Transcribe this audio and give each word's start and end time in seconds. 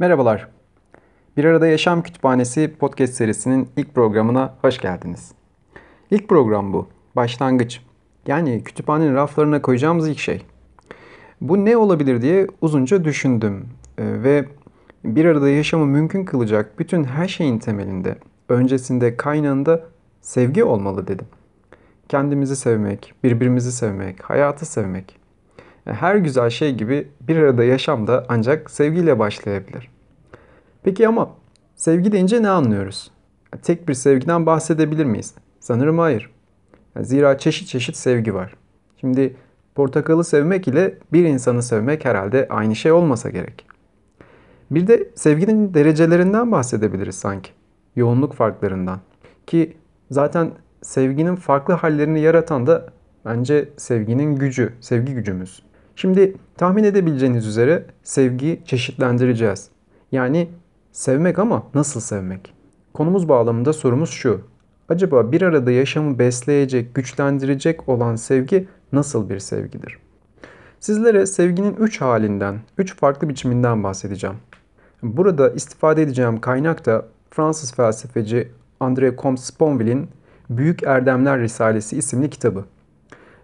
Merhabalar. 0.00 0.48
Bir 1.36 1.44
Arada 1.44 1.66
Yaşam 1.66 2.02
Kütüphanesi 2.02 2.74
podcast 2.78 3.14
serisinin 3.14 3.68
ilk 3.76 3.94
programına 3.94 4.54
hoş 4.62 4.78
geldiniz. 4.78 5.32
İlk 6.10 6.28
program 6.28 6.72
bu. 6.72 6.88
Başlangıç. 7.16 7.80
Yani 8.26 8.64
kütüphanenin 8.64 9.14
raflarına 9.14 9.62
koyacağımız 9.62 10.08
ilk 10.08 10.18
şey. 10.18 10.46
Bu 11.40 11.64
ne 11.64 11.76
olabilir 11.76 12.22
diye 12.22 12.46
uzunca 12.60 13.04
düşündüm 13.04 13.68
Ee, 13.98 14.22
ve 14.22 14.44
bir 15.04 15.24
arada 15.24 15.48
yaşamı 15.48 15.86
mümkün 15.86 16.24
kılacak 16.24 16.78
bütün 16.78 17.04
her 17.04 17.28
şeyin 17.28 17.58
temelinde, 17.58 18.16
öncesinde, 18.48 19.16
kaynağında 19.16 19.84
sevgi 20.20 20.64
olmalı 20.64 21.06
dedim. 21.06 21.26
Kendimizi 22.08 22.56
sevmek, 22.56 23.14
birbirimizi 23.24 23.72
sevmek, 23.72 24.22
hayatı 24.22 24.66
sevmek. 24.66 25.18
Her 25.84 26.16
güzel 26.16 26.50
şey 26.50 26.74
gibi 26.74 27.08
bir 27.20 27.36
arada 27.36 27.64
yaşam 27.64 28.06
da 28.06 28.26
ancak 28.28 28.70
sevgiyle 28.70 29.18
başlayabilir. 29.18 29.90
Peki 30.88 31.08
ama 31.08 31.30
sevgi 31.76 32.12
deyince 32.12 32.42
ne 32.42 32.48
anlıyoruz? 32.48 33.10
Tek 33.62 33.88
bir 33.88 33.94
sevgiden 33.94 34.46
bahsedebilir 34.46 35.04
miyiz? 35.04 35.34
Sanırım 35.60 35.98
hayır. 35.98 36.30
Zira 37.00 37.38
çeşit 37.38 37.68
çeşit 37.68 37.96
sevgi 37.96 38.34
var. 38.34 38.54
Şimdi 39.00 39.36
portakalı 39.74 40.24
sevmek 40.24 40.68
ile 40.68 40.98
bir 41.12 41.24
insanı 41.24 41.62
sevmek 41.62 42.04
herhalde 42.04 42.46
aynı 42.50 42.76
şey 42.76 42.92
olmasa 42.92 43.30
gerek. 43.30 43.66
Bir 44.70 44.86
de 44.86 45.08
sevginin 45.14 45.74
derecelerinden 45.74 46.52
bahsedebiliriz 46.52 47.14
sanki. 47.14 47.50
Yoğunluk 47.96 48.34
farklarından. 48.34 49.00
Ki 49.46 49.76
zaten 50.10 50.50
sevginin 50.82 51.36
farklı 51.36 51.74
hallerini 51.74 52.20
yaratan 52.20 52.66
da 52.66 52.86
bence 53.24 53.68
sevginin 53.76 54.36
gücü, 54.36 54.72
sevgi 54.80 55.14
gücümüz. 55.14 55.62
Şimdi 55.96 56.34
tahmin 56.56 56.84
edebileceğiniz 56.84 57.46
üzere 57.46 57.84
sevgiyi 58.02 58.60
çeşitlendireceğiz. 58.64 59.70
Yani 60.12 60.48
sevmek 60.92 61.38
ama 61.38 61.62
nasıl 61.74 62.00
sevmek? 62.00 62.54
Konumuz 62.94 63.28
bağlamında 63.28 63.72
sorumuz 63.72 64.10
şu. 64.10 64.40
Acaba 64.88 65.32
bir 65.32 65.42
arada 65.42 65.70
yaşamı 65.70 66.18
besleyecek, 66.18 66.94
güçlendirecek 66.94 67.88
olan 67.88 68.16
sevgi 68.16 68.68
nasıl 68.92 69.30
bir 69.30 69.38
sevgidir? 69.38 69.98
Sizlere 70.80 71.26
sevginin 71.26 71.76
üç 71.76 72.00
halinden, 72.00 72.60
üç 72.78 72.96
farklı 72.96 73.28
biçiminden 73.28 73.84
bahsedeceğim. 73.84 74.36
Burada 75.02 75.50
istifade 75.50 76.02
edeceğim 76.02 76.40
kaynak 76.40 76.86
da 76.86 77.06
Fransız 77.30 77.74
felsefeci 77.74 78.52
André 78.80 79.16
Comte-Sponville'in 79.16 80.08
Büyük 80.50 80.82
Erdemler 80.82 81.40
Risalesi 81.40 81.96
isimli 81.96 82.30
kitabı. 82.30 82.64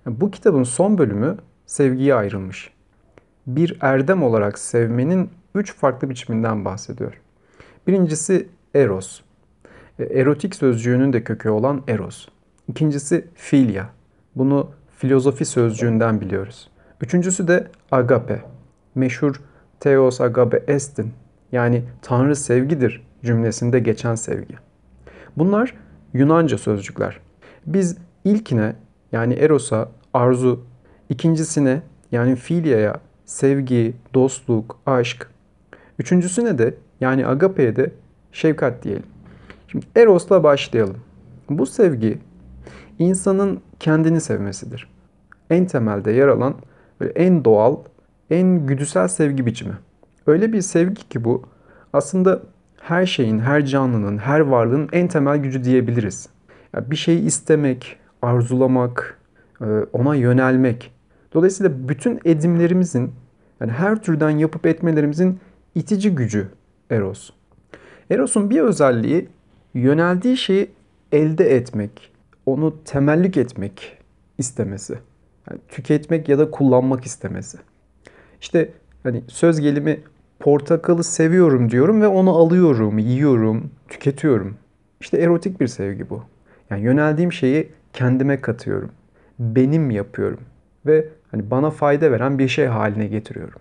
Bu 0.06 0.30
kitabın 0.30 0.62
son 0.62 0.98
bölümü 0.98 1.36
sevgiye 1.66 2.14
ayrılmış. 2.14 2.70
Bir 3.46 3.78
erdem 3.80 4.22
olarak 4.22 4.58
sevmenin 4.58 5.30
üç 5.54 5.74
farklı 5.74 6.10
biçiminden 6.10 6.64
bahsediyor. 6.64 7.20
Birincisi 7.86 8.48
eros. 8.74 9.20
Erotik 9.98 10.54
sözcüğünün 10.54 11.12
de 11.12 11.24
kökü 11.24 11.48
olan 11.50 11.82
eros. 11.88 12.28
İkincisi 12.68 13.24
filia. 13.34 13.84
Bunu 14.36 14.70
filozofi 14.96 15.44
sözcüğünden 15.44 16.20
biliyoruz. 16.20 16.70
Üçüncüsü 17.00 17.48
de 17.48 17.68
agape. 17.90 18.42
Meşhur 18.94 19.40
Theos 19.80 20.20
agape 20.20 20.64
estin 20.66 21.12
yani 21.52 21.82
Tanrı 22.02 22.36
sevgidir 22.36 23.06
cümlesinde 23.24 23.78
geçen 23.78 24.14
sevgi. 24.14 24.54
Bunlar 25.36 25.74
Yunanca 26.14 26.58
sözcükler. 26.58 27.20
Biz 27.66 27.96
ilkine 28.24 28.76
yani 29.12 29.34
Eros'a 29.34 29.88
arzu, 30.14 30.64
ikincisine 31.08 31.82
yani 32.12 32.36
Filia'ya 32.36 33.00
sevgi, 33.24 33.94
dostluk, 34.14 34.78
aşk, 34.86 35.30
üçüncüsüne 35.98 36.58
de 36.58 36.74
yani 37.04 37.26
Agape'ye 37.26 37.76
de 37.76 37.90
şefkat 38.32 38.82
diyelim. 38.82 39.06
Şimdi 39.68 39.86
Eros'la 39.96 40.42
başlayalım. 40.42 40.96
Bu 41.50 41.66
sevgi 41.66 42.18
insanın 42.98 43.60
kendini 43.80 44.20
sevmesidir. 44.20 44.88
En 45.50 45.66
temelde 45.66 46.12
yer 46.12 46.28
alan 46.28 46.54
ve 47.00 47.06
en 47.06 47.44
doğal, 47.44 47.76
en 48.30 48.66
güdüsel 48.66 49.08
sevgi 49.08 49.46
biçimi. 49.46 49.74
Öyle 50.26 50.52
bir 50.52 50.60
sevgi 50.60 51.08
ki 51.08 51.24
bu 51.24 51.42
aslında 51.92 52.42
her 52.80 53.06
şeyin, 53.06 53.38
her 53.38 53.66
canlının, 53.66 54.18
her 54.18 54.40
varlığın 54.40 54.88
en 54.92 55.08
temel 55.08 55.36
gücü 55.36 55.64
diyebiliriz. 55.64 56.28
Yani 56.74 56.90
bir 56.90 56.96
şeyi 56.96 57.20
istemek, 57.20 57.96
arzulamak, 58.22 59.18
e, 59.60 59.64
ona 59.92 60.14
yönelmek. 60.14 60.92
Dolayısıyla 61.34 61.88
bütün 61.88 62.20
edimlerimizin, 62.24 63.12
yani 63.60 63.72
her 63.72 64.02
türden 64.02 64.30
yapıp 64.30 64.66
etmelerimizin 64.66 65.40
itici 65.74 66.14
gücü 66.14 66.48
Eros. 66.94 67.30
Eros'un 68.10 68.50
bir 68.50 68.60
özelliği 68.60 69.28
yöneldiği 69.74 70.36
şeyi 70.36 70.70
elde 71.12 71.56
etmek, 71.56 72.12
onu 72.46 72.84
temellük 72.84 73.36
etmek 73.36 73.98
istemesi. 74.38 74.98
Yani 75.50 75.60
tüketmek 75.68 76.28
ya 76.28 76.38
da 76.38 76.50
kullanmak 76.50 77.04
istemesi. 77.04 77.58
İşte 78.40 78.70
hani 79.02 79.22
söz 79.28 79.60
gelimi 79.60 80.00
portakalı 80.40 81.04
seviyorum 81.04 81.70
diyorum 81.70 82.02
ve 82.02 82.06
onu 82.06 82.30
alıyorum, 82.30 82.98
yiyorum, 82.98 83.70
tüketiyorum. 83.88 84.56
İşte 85.00 85.18
erotik 85.18 85.60
bir 85.60 85.66
sevgi 85.66 86.10
bu. 86.10 86.22
Yani 86.70 86.82
yöneldiğim 86.82 87.32
şeyi 87.32 87.68
kendime 87.92 88.40
katıyorum. 88.40 88.90
Benim 89.38 89.90
yapıyorum 89.90 90.40
ve 90.86 91.08
hani 91.30 91.50
bana 91.50 91.70
fayda 91.70 92.10
veren 92.10 92.38
bir 92.38 92.48
şey 92.48 92.66
haline 92.66 93.06
getiriyorum. 93.06 93.60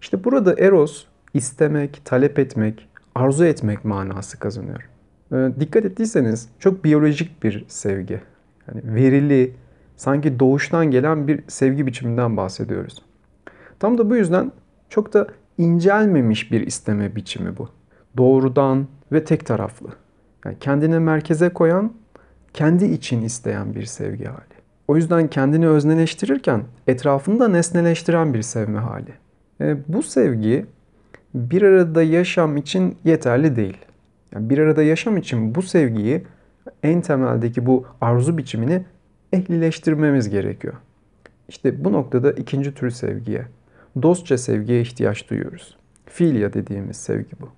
İşte 0.00 0.24
burada 0.24 0.54
eros 0.58 1.06
istemek, 1.34 2.02
talep 2.04 2.38
etmek, 2.38 2.88
arzu 3.14 3.44
etmek 3.44 3.84
manası 3.84 4.38
kazanıyor. 4.38 4.88
Ee, 5.32 5.50
dikkat 5.60 5.84
ettiyseniz 5.84 6.48
çok 6.58 6.84
biyolojik 6.84 7.42
bir 7.42 7.64
sevgi. 7.68 8.20
Yani 8.68 8.94
verili, 8.94 9.54
sanki 9.96 10.40
doğuştan 10.40 10.90
gelen 10.90 11.28
bir 11.28 11.42
sevgi 11.48 11.86
biçiminden 11.86 12.36
bahsediyoruz. 12.36 13.02
Tam 13.78 13.98
da 13.98 14.10
bu 14.10 14.16
yüzden 14.16 14.52
çok 14.88 15.12
da 15.12 15.26
incelmemiş 15.58 16.52
bir 16.52 16.66
isteme 16.66 17.16
biçimi 17.16 17.58
bu. 17.58 17.68
Doğrudan 18.16 18.86
ve 19.12 19.24
tek 19.24 19.46
taraflı. 19.46 19.88
Yani 20.44 20.56
kendini 20.60 20.98
merkeze 20.98 21.48
koyan, 21.48 21.92
kendi 22.54 22.84
için 22.84 23.22
isteyen 23.22 23.74
bir 23.74 23.84
sevgi 23.84 24.24
hali. 24.24 24.60
O 24.88 24.96
yüzden 24.96 25.28
kendini 25.28 25.68
özneleştirirken 25.68 26.62
etrafını 26.86 27.40
da 27.40 27.48
nesneleştiren 27.48 28.34
bir 28.34 28.42
sevme 28.42 28.78
hali. 28.78 29.12
E, 29.60 29.76
bu 29.88 30.02
sevgi 30.02 30.66
bir 31.34 31.62
arada 31.62 32.02
yaşam 32.02 32.56
için 32.56 32.96
yeterli 33.04 33.56
değil. 33.56 33.76
Yani 34.34 34.50
bir 34.50 34.58
arada 34.58 34.82
yaşam 34.82 35.16
için 35.16 35.54
bu 35.54 35.62
sevgiyi 35.62 36.22
en 36.82 37.00
temeldeki 37.00 37.66
bu 37.66 37.86
arzu 38.00 38.38
biçimini 38.38 38.84
ehlileştirmemiz 39.32 40.30
gerekiyor. 40.30 40.74
İşte 41.48 41.84
bu 41.84 41.92
noktada 41.92 42.32
ikinci 42.32 42.74
tür 42.74 42.90
sevgiye, 42.90 43.46
dostça 44.02 44.38
sevgiye 44.38 44.80
ihtiyaç 44.80 45.30
duyuyoruz. 45.30 45.76
Filia 46.06 46.52
dediğimiz 46.52 46.96
sevgi 46.96 47.30
bu. 47.40 47.48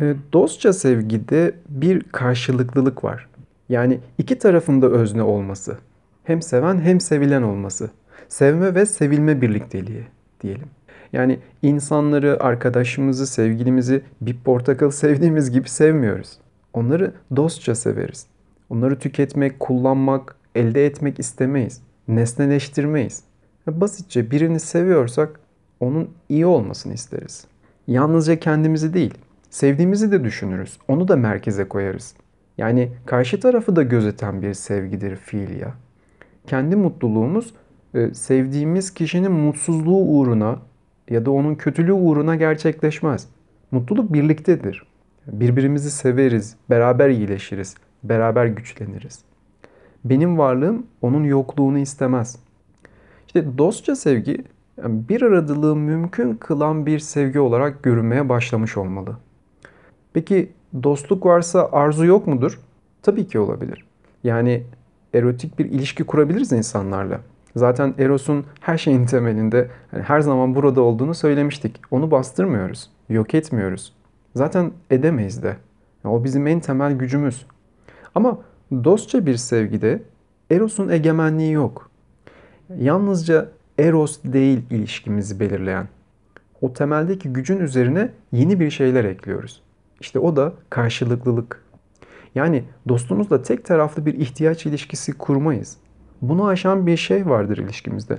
E, 0.00 0.14
dostça 0.32 0.72
sevgide 0.72 1.54
bir 1.68 2.00
karşılıklılık 2.00 3.04
var. 3.04 3.28
Yani 3.68 4.00
iki 4.18 4.38
tarafında 4.38 4.88
özne 4.88 5.22
olması. 5.22 5.78
Hem 6.24 6.42
seven 6.42 6.80
hem 6.80 7.00
sevilen 7.00 7.42
olması. 7.42 7.90
Sevme 8.28 8.74
ve 8.74 8.86
sevilme 8.86 9.40
birlikteliği 9.40 10.04
diyelim. 10.40 10.68
Yani 11.12 11.38
insanları, 11.62 12.42
arkadaşımızı, 12.42 13.26
sevgilimizi 13.26 14.02
bir 14.20 14.36
portakal 14.44 14.90
sevdiğimiz 15.04 15.50
gibi 15.50 15.68
sevmiyoruz. 15.68 16.38
Onları 16.72 17.12
dostça 17.36 17.74
severiz. 17.74 18.26
Onları 18.70 18.98
tüketmek, 18.98 19.60
kullanmak, 19.60 20.36
elde 20.54 20.86
etmek 20.86 21.18
istemeyiz. 21.18 21.82
Nesneleştirmeyiz. 22.08 23.22
Basitçe 23.66 24.30
birini 24.30 24.60
seviyorsak 24.60 25.40
onun 25.80 26.10
iyi 26.28 26.46
olmasını 26.46 26.94
isteriz. 26.94 27.46
Yalnızca 27.86 28.40
kendimizi 28.40 28.94
değil, 28.94 29.14
sevdiğimizi 29.50 30.12
de 30.12 30.24
düşünürüz. 30.24 30.78
Onu 30.88 31.08
da 31.08 31.16
merkeze 31.16 31.68
koyarız. 31.68 32.14
Yani 32.58 32.92
karşı 33.06 33.40
tarafı 33.40 33.76
da 33.76 33.82
gözeten 33.82 34.42
bir 34.42 34.54
sevgidir 34.54 35.16
fiilya. 35.16 35.74
Kendi 36.46 36.76
mutluluğumuz 36.76 37.54
e, 37.94 38.14
sevdiğimiz 38.14 38.94
kişinin 38.94 39.32
mutsuzluğu 39.32 40.06
uğruna 40.06 40.58
ya 41.10 41.26
da 41.26 41.30
onun 41.30 41.54
kötülüğü 41.54 41.92
uğruna 41.92 42.36
gerçekleşmez. 42.36 43.28
Mutluluk 43.70 44.12
birliktedir. 44.12 44.86
Birbirimizi 45.26 45.90
severiz, 45.90 46.56
beraber 46.70 47.08
iyileşiriz, 47.08 47.74
beraber 48.02 48.46
güçleniriz. 48.46 49.24
Benim 50.04 50.38
varlığım 50.38 50.86
onun 51.02 51.24
yokluğunu 51.24 51.78
istemez. 51.78 52.38
İşte 53.26 53.58
dostça 53.58 53.96
sevgi 53.96 54.44
bir 54.78 55.22
aradılığı 55.22 55.76
mümkün 55.76 56.34
kılan 56.34 56.86
bir 56.86 56.98
sevgi 56.98 57.40
olarak 57.40 57.82
görünmeye 57.82 58.28
başlamış 58.28 58.76
olmalı. 58.76 59.16
Peki 60.12 60.52
dostluk 60.82 61.26
varsa 61.26 61.68
arzu 61.72 62.06
yok 62.06 62.26
mudur? 62.26 62.60
Tabii 63.02 63.26
ki 63.26 63.38
olabilir. 63.38 63.84
Yani 64.24 64.62
erotik 65.14 65.58
bir 65.58 65.64
ilişki 65.64 66.04
kurabiliriz 66.04 66.52
insanlarla. 66.52 67.20
Zaten 67.56 67.94
Eros'un 67.98 68.44
her 68.60 68.78
şeyin 68.78 69.06
temelinde 69.06 69.70
yani 69.92 70.02
her 70.02 70.20
zaman 70.20 70.54
burada 70.54 70.80
olduğunu 70.80 71.14
söylemiştik. 71.14 71.80
Onu 71.90 72.10
bastırmıyoruz. 72.10 72.90
yok 73.08 73.34
etmiyoruz. 73.34 73.92
Zaten 74.34 74.72
edemeyiz 74.90 75.42
de. 75.42 75.56
O 76.04 76.24
bizim 76.24 76.46
en 76.46 76.60
temel 76.60 76.92
gücümüz. 76.92 77.46
Ama 78.14 78.38
dostça 78.84 79.26
bir 79.26 79.36
sevgide 79.36 80.02
Eros'un 80.50 80.88
egemenliği 80.88 81.52
yok. 81.52 81.90
Yalnızca 82.78 83.48
Eros 83.78 84.20
değil 84.24 84.62
ilişkimizi 84.70 85.40
belirleyen. 85.40 85.88
O 86.60 86.72
temeldeki 86.72 87.32
gücün 87.32 87.58
üzerine 87.58 88.10
yeni 88.32 88.60
bir 88.60 88.70
şeyler 88.70 89.04
ekliyoruz. 89.04 89.62
İşte 90.00 90.18
o 90.18 90.36
da 90.36 90.52
karşılıklılık. 90.70 91.64
Yani 92.34 92.64
dostumuzla 92.88 93.42
tek 93.42 93.64
taraflı 93.64 94.06
bir 94.06 94.14
ihtiyaç 94.14 94.66
ilişkisi 94.66 95.12
kurmayız. 95.12 95.76
Bunu 96.28 96.46
aşan 96.46 96.86
bir 96.86 96.96
şey 96.96 97.26
vardır 97.26 97.58
ilişkimizde. 97.58 98.18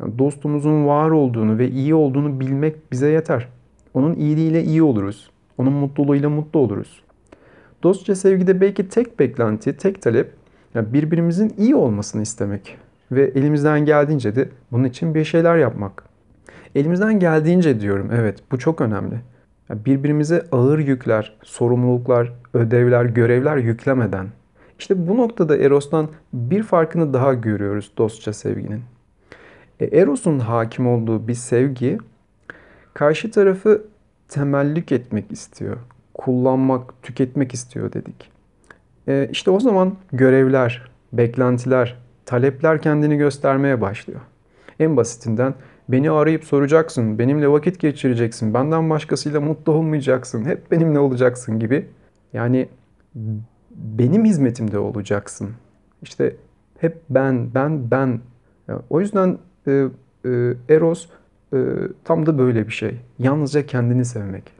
Yani 0.00 0.18
dostumuzun 0.18 0.86
var 0.86 1.10
olduğunu 1.10 1.58
ve 1.58 1.68
iyi 1.68 1.94
olduğunu 1.94 2.40
bilmek 2.40 2.92
bize 2.92 3.08
yeter. 3.08 3.48
Onun 3.94 4.14
iyiliğiyle 4.14 4.64
iyi 4.64 4.82
oluruz. 4.82 5.30
Onun 5.58 5.72
mutluluğuyla 5.72 6.28
mutlu 6.30 6.60
oluruz. 6.60 7.02
Dostça 7.82 8.14
sevgide 8.14 8.60
belki 8.60 8.88
tek 8.88 9.18
beklenti, 9.18 9.76
tek 9.76 10.02
talep 10.02 10.32
yani 10.74 10.92
birbirimizin 10.92 11.54
iyi 11.58 11.74
olmasını 11.74 12.22
istemek 12.22 12.76
ve 13.12 13.22
elimizden 13.22 13.84
geldiğince 13.84 14.36
de 14.36 14.48
bunun 14.72 14.84
için 14.84 15.14
bir 15.14 15.24
şeyler 15.24 15.56
yapmak. 15.56 16.04
Elimizden 16.74 17.20
geldiğince 17.20 17.80
diyorum 17.80 18.10
evet 18.12 18.38
bu 18.52 18.58
çok 18.58 18.80
önemli. 18.80 19.20
Yani 19.68 19.84
birbirimize 19.84 20.46
ağır 20.52 20.78
yükler, 20.78 21.36
sorumluluklar, 21.42 22.32
ödevler, 22.54 23.04
görevler 23.04 23.56
yüklemeden. 23.56 24.26
İşte 24.78 25.08
bu 25.08 25.16
noktada 25.16 25.56
Eros'tan 25.56 26.08
bir 26.32 26.62
farkını 26.62 27.12
daha 27.12 27.34
görüyoruz 27.34 27.92
dostça 27.98 28.32
sevginin. 28.32 28.82
E, 29.80 29.84
Eros'un 29.84 30.38
hakim 30.38 30.88
olduğu 30.88 31.28
bir 31.28 31.34
sevgi 31.34 31.98
karşı 32.94 33.30
tarafı 33.30 33.84
temellük 34.28 34.92
etmek 34.92 35.32
istiyor. 35.32 35.76
Kullanmak, 36.14 37.02
tüketmek 37.02 37.54
istiyor 37.54 37.92
dedik. 37.92 38.30
E, 39.08 39.28
işte 39.32 39.50
o 39.50 39.60
zaman 39.60 39.94
görevler, 40.12 40.90
beklentiler, 41.12 41.98
talepler 42.26 42.82
kendini 42.82 43.16
göstermeye 43.16 43.80
başlıyor. 43.80 44.20
En 44.80 44.96
basitinden 44.96 45.54
beni 45.88 46.10
arayıp 46.10 46.44
soracaksın, 46.44 47.18
benimle 47.18 47.48
vakit 47.48 47.80
geçireceksin, 47.80 48.54
benden 48.54 48.90
başkasıyla 48.90 49.40
mutlu 49.40 49.72
olmayacaksın, 49.72 50.44
hep 50.44 50.70
benimle 50.70 50.98
olacaksın 50.98 51.58
gibi. 51.58 51.86
Yani 52.32 52.68
benim 53.76 54.24
hizmetimde 54.24 54.78
olacaksın. 54.78 55.50
İşte 56.02 56.36
hep 56.78 57.02
ben, 57.10 57.54
ben, 57.54 57.90
ben. 57.90 58.20
o 58.90 59.00
yüzden 59.00 59.38
e, 59.66 59.88
e, 60.24 60.54
Eros 60.68 61.08
e, 61.52 61.58
tam 62.04 62.26
da 62.26 62.38
böyle 62.38 62.66
bir 62.66 62.72
şey. 62.72 63.00
Yalnızca 63.18 63.66
kendini 63.66 64.04
sevmek. 64.04 64.52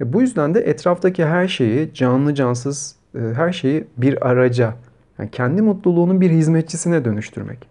E, 0.00 0.12
bu 0.12 0.20
yüzden 0.20 0.54
de 0.54 0.60
etraftaki 0.60 1.24
her 1.24 1.48
şeyi, 1.48 1.94
canlı 1.94 2.34
cansız 2.34 2.96
e, 3.14 3.18
her 3.18 3.52
şeyi 3.52 3.84
bir 3.96 4.28
araca, 4.28 4.74
yani 5.18 5.30
kendi 5.30 5.62
mutluluğunun 5.62 6.20
bir 6.20 6.30
hizmetçisine 6.30 7.04
dönüştürmek. 7.04 7.68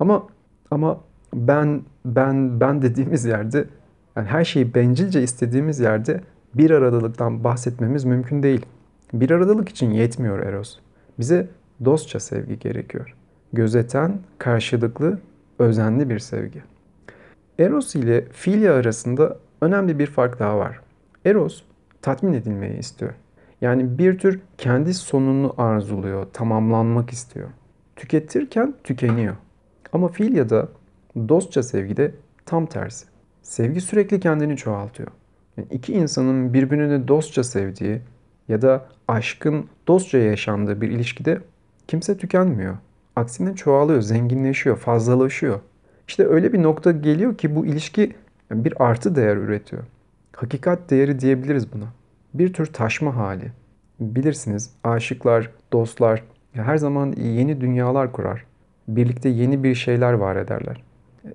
Ama 0.00 0.26
ama 0.70 1.00
ben 1.34 1.82
ben 2.04 2.60
ben 2.60 2.82
dediğimiz 2.82 3.24
yerde 3.24 3.64
yani 4.16 4.28
her 4.28 4.44
şeyi 4.44 4.74
bencilce 4.74 5.22
istediğimiz 5.22 5.80
yerde 5.80 6.20
bir 6.54 6.70
aradalıktan 6.70 7.44
bahsetmemiz 7.44 8.04
mümkün 8.04 8.42
değil. 8.42 8.66
Bir 9.12 9.30
aradalık 9.30 9.68
için 9.68 9.90
yetmiyor 9.90 10.38
Eros. 10.38 10.78
Bize 11.18 11.48
dostça 11.84 12.20
sevgi 12.20 12.58
gerekiyor. 12.58 13.14
Gözeten, 13.52 14.18
karşılıklı, 14.38 15.18
özenli 15.58 16.10
bir 16.10 16.18
sevgi. 16.18 16.62
Eros 17.58 17.94
ile 17.94 18.24
Filya 18.32 18.74
arasında 18.74 19.38
önemli 19.60 19.98
bir 19.98 20.06
fark 20.06 20.38
daha 20.38 20.58
var. 20.58 20.80
Eros 21.24 21.62
tatmin 22.02 22.32
edilmeyi 22.32 22.78
istiyor. 22.78 23.12
Yani 23.60 23.98
bir 23.98 24.18
tür 24.18 24.40
kendi 24.58 24.94
sonunu 24.94 25.54
arzuluyor, 25.58 26.26
tamamlanmak 26.32 27.10
istiyor. 27.10 27.48
Tüketirken 27.96 28.74
tükeniyor. 28.84 29.36
Ama 29.92 30.08
Filya'da 30.08 30.68
dostça 31.16 31.62
sevgide 31.62 32.14
tam 32.46 32.66
tersi. 32.66 33.06
Sevgi 33.42 33.80
sürekli 33.80 34.20
kendini 34.20 34.56
çoğaltıyor. 34.56 35.08
Yani 35.56 35.68
iki 35.70 35.92
insanın 35.92 36.54
birbirini 36.54 37.08
dostça 37.08 37.44
sevdiği 37.44 38.00
ya 38.48 38.62
da 38.62 38.86
aşkın 39.08 39.66
dostça 39.86 40.18
yaşandığı 40.18 40.80
bir 40.80 40.90
ilişkide 40.90 41.38
kimse 41.88 42.16
tükenmiyor. 42.16 42.76
Aksine 43.16 43.54
çoğalıyor, 43.56 44.00
zenginleşiyor, 44.00 44.76
fazlalaşıyor. 44.76 45.60
İşte 46.08 46.26
öyle 46.26 46.52
bir 46.52 46.62
nokta 46.62 46.92
geliyor 46.92 47.36
ki 47.36 47.56
bu 47.56 47.66
ilişki 47.66 48.12
bir 48.50 48.74
artı 48.84 49.16
değer 49.16 49.36
üretiyor. 49.36 49.82
Hakikat 50.36 50.90
değeri 50.90 51.20
diyebiliriz 51.20 51.72
buna. 51.72 51.86
Bir 52.34 52.52
tür 52.52 52.66
taşma 52.66 53.16
hali. 53.16 53.52
Bilirsiniz 54.00 54.70
aşıklar, 54.84 55.50
dostlar 55.72 56.22
her 56.52 56.76
zaman 56.76 57.12
yeni 57.12 57.60
dünyalar 57.60 58.12
kurar. 58.12 58.44
Birlikte 58.88 59.28
yeni 59.28 59.62
bir 59.64 59.74
şeyler 59.74 60.12
var 60.12 60.36
ederler. 60.36 60.82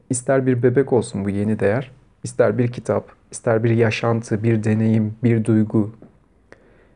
İster 0.10 0.46
bir 0.46 0.64
bebek 0.64 0.94
olsun 0.94 1.26
bu 1.26 1.30
yeni 1.30 1.60
değer, 1.60 1.92
ister 2.24 2.58
bir 2.58 2.72
kitap, 2.72 3.12
ister 3.32 3.64
bir 3.64 3.70
yaşantı, 3.70 4.44
bir 4.44 4.64
deneyim, 4.64 5.16
bir 5.24 5.46
duygu. 5.46 5.92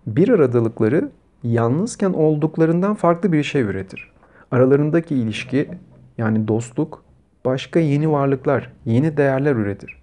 Bir 0.08 0.30
aradalıkları 0.30 1.10
yalnızken 1.44 2.14
olduklarından 2.14 2.96
farklı 2.96 3.32
bir 3.32 3.44
şey 3.44 3.62
üretir. 3.62 4.12
Aralarındaki 4.52 5.16
ilişki 5.16 5.70
yani 6.18 6.48
dostluk 6.48 7.04
başka 7.46 7.80
yeni 7.80 8.12
varlıklar, 8.12 8.72
yeni 8.86 9.18
değerler 9.18 9.56
üretir. 9.56 10.02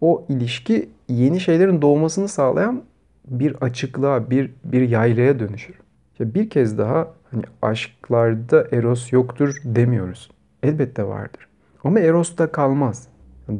O 0.00 0.24
ilişki 0.28 0.88
yeni 1.08 1.40
şeylerin 1.40 1.82
doğmasını 1.82 2.28
sağlayan 2.28 2.82
bir 3.28 3.56
açıklığa, 3.60 4.30
bir 4.30 4.50
bir 4.64 4.88
yaylaya 4.88 5.38
dönüşür. 5.38 5.74
İşte 6.12 6.34
bir 6.34 6.50
kez 6.50 6.78
daha 6.78 7.08
hani 7.30 7.42
aşklarda 7.62 8.68
eros 8.72 9.12
yoktur 9.12 9.54
demiyoruz. 9.64 10.30
Elbette 10.62 11.04
vardır. 11.04 11.48
Ama 11.84 12.00
eros 12.00 12.38
da 12.38 12.52
kalmaz. 12.52 13.08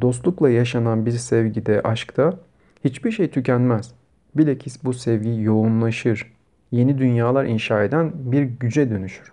Dostlukla 0.01 0.49
yaşanan 0.49 1.05
bir 1.05 1.11
sevgide, 1.11 1.81
aşkta 1.81 2.33
hiçbir 2.83 3.11
şey 3.11 3.29
tükenmez. 3.29 3.93
Bilakis 4.35 4.83
bu 4.83 4.93
sevgi 4.93 5.41
yoğunlaşır. 5.41 6.33
Yeni 6.71 6.97
dünyalar 6.97 7.45
inşa 7.45 7.83
eden 7.83 8.11
bir 8.15 8.41
güce 8.43 8.89
dönüşür. 8.89 9.31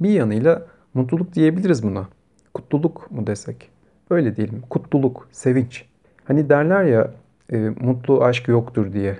Bir 0.00 0.10
yanıyla 0.10 0.66
mutluluk 0.94 1.34
diyebiliriz 1.34 1.82
buna. 1.82 2.08
Kutluluk 2.54 3.10
mu 3.10 3.26
desek? 3.26 3.70
Öyle 4.10 4.36
diyelim. 4.36 4.62
Kutluluk, 4.70 5.28
sevinç. 5.32 5.84
Hani 6.24 6.48
derler 6.48 6.84
ya 6.84 7.10
e, 7.52 7.58
mutlu 7.58 8.24
aşk 8.24 8.48
yoktur 8.48 8.92
diye. 8.92 9.16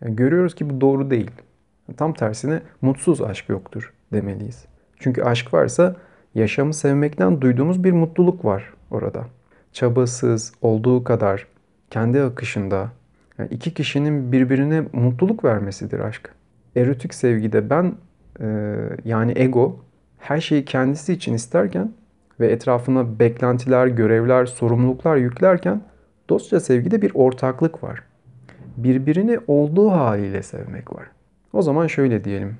Yani 0.00 0.16
görüyoruz 0.16 0.54
ki 0.54 0.70
bu 0.70 0.80
doğru 0.80 1.10
değil. 1.10 1.30
Tam 1.96 2.14
tersine 2.14 2.62
mutsuz 2.82 3.22
aşk 3.22 3.48
yoktur 3.48 3.92
demeliyiz. 4.12 4.64
Çünkü 4.98 5.22
aşk 5.22 5.54
varsa 5.54 5.96
yaşamı 6.34 6.74
sevmekten 6.74 7.40
duyduğumuz 7.40 7.84
bir 7.84 7.92
mutluluk 7.92 8.44
var 8.44 8.72
orada. 8.90 9.24
Çabasız, 9.72 10.52
olduğu 10.62 11.04
kadar, 11.04 11.46
kendi 11.90 12.22
akışında. 12.22 12.90
Yani 13.38 13.48
iki 13.50 13.74
kişinin 13.74 14.32
birbirine 14.32 14.84
mutluluk 14.92 15.44
vermesidir 15.44 16.00
aşk. 16.00 16.30
Erotik 16.76 17.14
sevgide 17.14 17.70
ben 17.70 17.94
e, 18.40 18.76
yani 19.04 19.32
ego 19.36 19.84
her 20.18 20.40
şeyi 20.40 20.64
kendisi 20.64 21.12
için 21.12 21.34
isterken 21.34 21.92
ve 22.40 22.46
etrafına 22.52 23.18
beklentiler, 23.18 23.86
görevler, 23.86 24.46
sorumluluklar 24.46 25.16
yüklerken 25.16 25.82
dostça 26.28 26.60
sevgide 26.60 27.02
bir 27.02 27.12
ortaklık 27.14 27.84
var. 27.84 28.02
Birbirini 28.76 29.38
olduğu 29.46 29.90
haliyle 29.90 30.42
sevmek 30.42 30.94
var. 30.94 31.04
O 31.52 31.62
zaman 31.62 31.86
şöyle 31.86 32.24
diyelim. 32.24 32.56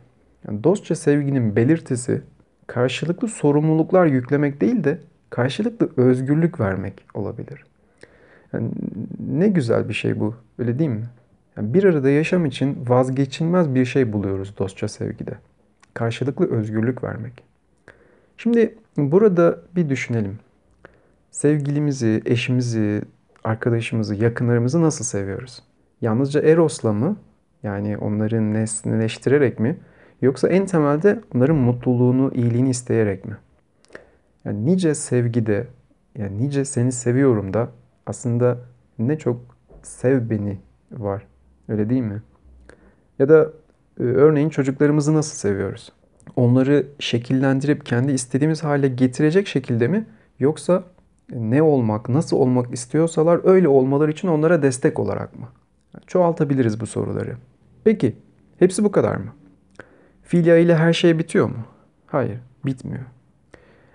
Yani 0.49 0.65
dostça 0.65 0.95
sevginin 0.95 1.57
belirtisi 1.57 2.23
karşılıklı 2.67 3.29
sorumluluklar 3.29 4.07
yüklemek 4.07 4.61
değil 4.61 4.85
de 4.85 4.99
karşılıklı 5.31 5.89
özgürlük 5.97 6.61
vermek 6.61 7.07
olabilir. 7.15 7.65
Yani 8.55 8.69
ne 9.29 9.49
güzel 9.49 9.89
bir 9.89 9.95
şey 9.95 10.21
bu, 10.21 10.35
öyle 10.59 10.79
değil 10.79 10.91
mi? 10.91 11.05
Yani 11.57 11.75
bir 11.75 11.85
arada 11.85 12.11
yaşam 12.11 12.47
için 12.47 12.79
vazgeçilmez 12.89 13.75
bir 13.75 13.85
şey 13.85 14.13
buluyoruz 14.13 14.59
dostça 14.59 14.89
sevgide. 14.89 15.33
Karşılıklı 15.95 16.51
özgürlük 16.51 17.05
vermek. 17.05 17.43
Şimdi 18.37 18.75
burada 18.97 19.59
bir 19.77 19.89
düşünelim. 19.89 20.39
Sevgilimizi, 21.31 22.23
eşimizi, 22.25 23.03
arkadaşımızı, 23.45 24.15
yakınlarımızı 24.15 24.83
nasıl 24.83 25.05
seviyoruz? 25.05 25.63
Yalnızca 26.01 26.41
Eros'la 26.41 26.93
mı? 26.93 27.17
Yani 27.63 27.97
onları 27.97 28.53
nesneleştirerek 28.53 29.61
mi? 29.61 29.77
Yoksa 30.23 30.49
en 30.49 30.67
temelde 30.67 31.21
onların 31.35 31.57
mutluluğunu, 31.57 32.33
iyiliğini 32.35 32.71
isteyerek 32.71 33.25
mi? 33.25 33.37
Yani 34.45 34.67
nice 34.67 34.95
sevgide, 34.95 35.67
yani 36.19 36.39
nice 36.39 36.65
seni 36.65 36.93
seviyorum 36.93 37.55
da 37.55 37.69
aslında 38.07 38.59
ne 38.99 39.19
çok 39.19 39.41
sev 39.83 40.31
beni 40.31 40.59
var. 40.93 41.27
Öyle 41.69 41.91
değil 41.91 42.03
mi? 42.03 42.23
Ya 43.19 43.29
da 43.29 43.51
e, 44.01 44.03
örneğin 44.03 44.49
çocuklarımızı 44.49 45.15
nasıl 45.15 45.37
seviyoruz? 45.37 45.93
Onları 46.37 46.87
şekillendirip 46.99 47.87
kendi 47.87 48.13
istediğimiz 48.13 48.65
hale 48.65 48.89
getirecek 48.89 49.47
şekilde 49.47 49.89
mi? 49.89 50.07
Yoksa 50.39 50.85
ne 51.31 51.63
olmak, 51.63 52.09
nasıl 52.09 52.37
olmak 52.37 52.75
istiyorsalar 52.75 53.41
öyle 53.45 53.69
olmaları 53.69 54.11
için 54.11 54.29
onlara 54.29 54.63
destek 54.63 54.99
olarak 54.99 55.39
mı? 55.39 55.49
çoğaltabiliriz 56.07 56.81
bu 56.81 56.87
soruları. 56.87 57.37
Peki, 57.85 58.17
hepsi 58.59 58.85
bu 58.85 58.93
kadar 58.93 59.17
mı? 59.17 59.33
Filya 60.23 60.57
ile 60.57 60.77
her 60.77 60.93
şey 60.93 61.19
bitiyor 61.19 61.47
mu? 61.47 61.65
Hayır, 62.07 62.41
bitmiyor. 62.67 63.05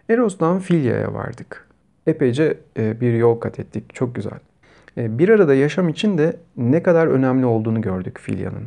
Eros'tan 0.09 0.59
Filya'ya 0.59 1.13
vardık. 1.13 1.68
Epeyce 2.09 2.57
e, 2.77 3.01
bir 3.01 3.13
yol 3.13 3.39
kat 3.39 3.59
ettik. 3.59 3.95
Çok 3.95 4.15
güzel. 4.15 4.39
E, 4.97 5.19
bir 5.19 5.29
arada 5.29 5.55
yaşam 5.55 5.89
için 5.89 6.17
de 6.17 6.37
ne 6.57 6.83
kadar 6.83 7.07
önemli 7.07 7.45
olduğunu 7.45 7.81
gördük 7.81 8.19
Filya'nın. 8.19 8.65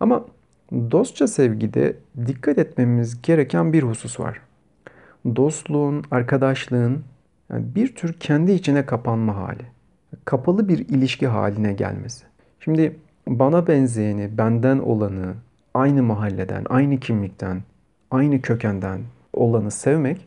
Ama 0.00 0.24
dostça 0.72 1.26
sevgide 1.26 1.96
dikkat 2.26 2.58
etmemiz 2.58 3.22
gereken 3.22 3.72
bir 3.72 3.82
husus 3.82 4.20
var. 4.20 4.40
Dostluğun, 5.36 6.04
arkadaşlığın 6.10 7.04
yani 7.50 7.64
bir 7.74 7.94
tür 7.94 8.12
kendi 8.12 8.52
içine 8.52 8.86
kapanma 8.86 9.36
hali. 9.36 9.62
Kapalı 10.24 10.68
bir 10.68 10.78
ilişki 10.78 11.26
haline 11.26 11.72
gelmesi. 11.72 12.24
Şimdi 12.60 12.96
bana 13.28 13.66
benzeyeni, 13.66 14.38
benden 14.38 14.78
olanı, 14.78 15.34
aynı 15.74 16.02
mahalleden, 16.02 16.64
aynı 16.68 17.00
kimlikten, 17.00 17.62
aynı 18.10 18.42
kökenden 18.42 19.00
olanı 19.32 19.70
sevmek 19.70 20.26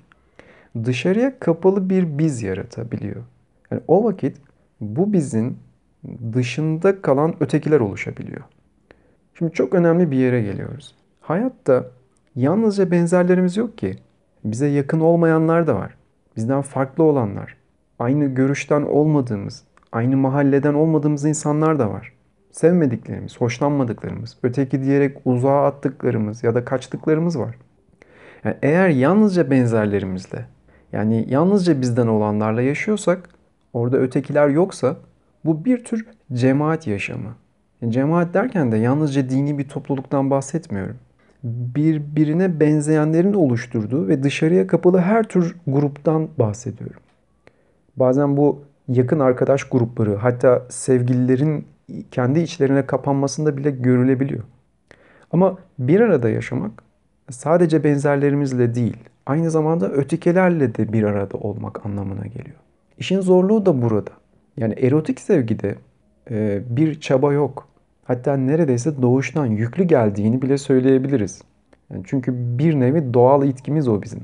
dışarıya 0.83 1.39
kapalı 1.39 1.89
bir 1.89 2.17
biz 2.17 2.43
yaratabiliyor. 2.43 3.23
Yani 3.71 3.81
o 3.87 4.03
vakit 4.03 4.37
bu 4.81 5.13
bizin 5.13 5.57
dışında 6.33 7.01
kalan 7.01 7.35
ötekiler 7.39 7.79
oluşabiliyor. 7.79 8.41
Şimdi 9.37 9.51
çok 9.51 9.73
önemli 9.73 10.11
bir 10.11 10.17
yere 10.17 10.41
geliyoruz. 10.41 10.95
Hayatta 11.21 11.85
yalnızca 12.35 12.91
benzerlerimiz 12.91 13.57
yok 13.57 13.77
ki. 13.77 13.95
Bize 14.43 14.67
yakın 14.67 14.99
olmayanlar 14.99 15.67
da 15.67 15.75
var. 15.75 15.95
Bizden 16.35 16.61
farklı 16.61 17.03
olanlar. 17.03 17.57
Aynı 17.99 18.25
görüşten 18.25 18.81
olmadığımız, 18.81 19.63
aynı 19.91 20.17
mahalleden 20.17 20.73
olmadığımız 20.73 21.25
insanlar 21.25 21.79
da 21.79 21.89
var. 21.89 22.13
Sevmediklerimiz, 22.51 23.41
hoşlanmadıklarımız, 23.41 24.37
öteki 24.43 24.83
diyerek 24.83 25.17
uzağa 25.25 25.65
attıklarımız 25.65 26.43
ya 26.43 26.55
da 26.55 26.65
kaçtıklarımız 26.65 27.39
var. 27.39 27.55
Yani 28.43 28.57
eğer 28.61 28.89
yalnızca 28.89 29.51
benzerlerimizle, 29.51 30.45
yani 30.91 31.25
yalnızca 31.29 31.81
bizden 31.81 32.07
olanlarla 32.07 32.61
yaşıyorsak, 32.61 33.29
orada 33.73 33.97
ötekiler 33.97 34.49
yoksa 34.49 34.97
bu 35.45 35.65
bir 35.65 35.83
tür 35.83 36.05
cemaat 36.33 36.87
yaşamı. 36.87 37.35
Cemaat 37.89 38.33
derken 38.33 38.71
de 38.71 38.77
yalnızca 38.77 39.29
dini 39.29 39.57
bir 39.57 39.69
topluluktan 39.69 40.29
bahsetmiyorum. 40.29 40.95
Birbirine 41.43 42.59
benzeyenlerin 42.59 43.33
oluşturduğu 43.33 44.07
ve 44.07 44.23
dışarıya 44.23 44.67
kapalı 44.67 44.99
her 44.99 45.23
tür 45.23 45.55
gruptan 45.67 46.29
bahsediyorum. 46.39 47.01
Bazen 47.97 48.37
bu 48.37 48.63
yakın 48.87 49.19
arkadaş 49.19 49.63
grupları 49.63 50.15
hatta 50.15 50.65
sevgililerin 50.69 51.65
kendi 52.11 52.39
içlerine 52.39 52.85
kapanmasında 52.85 53.57
bile 53.57 53.71
görülebiliyor. 53.71 54.43
Ama 55.31 55.57
bir 55.79 55.99
arada 55.99 56.29
yaşamak 56.29 56.83
sadece 57.29 57.83
benzerlerimizle 57.83 58.75
değil, 58.75 58.97
aynı 59.25 59.51
zamanda 59.51 59.91
ötekilerle 59.91 60.75
de 60.75 60.93
bir 60.93 61.03
arada 61.03 61.37
olmak 61.37 61.85
anlamına 61.85 62.25
geliyor. 62.25 62.57
İşin 62.97 63.21
zorluğu 63.21 63.65
da 63.65 63.81
burada. 63.81 64.11
Yani 64.57 64.73
erotik 64.73 65.19
sevgide 65.19 65.75
e, 66.31 66.61
bir 66.69 66.99
çaba 66.99 67.33
yok. 67.33 67.67
Hatta 68.03 68.37
neredeyse 68.37 69.01
doğuştan 69.01 69.45
yüklü 69.45 69.83
geldiğini 69.83 70.41
bile 70.41 70.57
söyleyebiliriz. 70.57 71.41
Yani 71.89 72.03
çünkü 72.07 72.33
bir 72.59 72.79
nevi 72.79 73.13
doğal 73.13 73.47
itkimiz 73.47 73.87
o 73.87 74.01
bizim. 74.01 74.21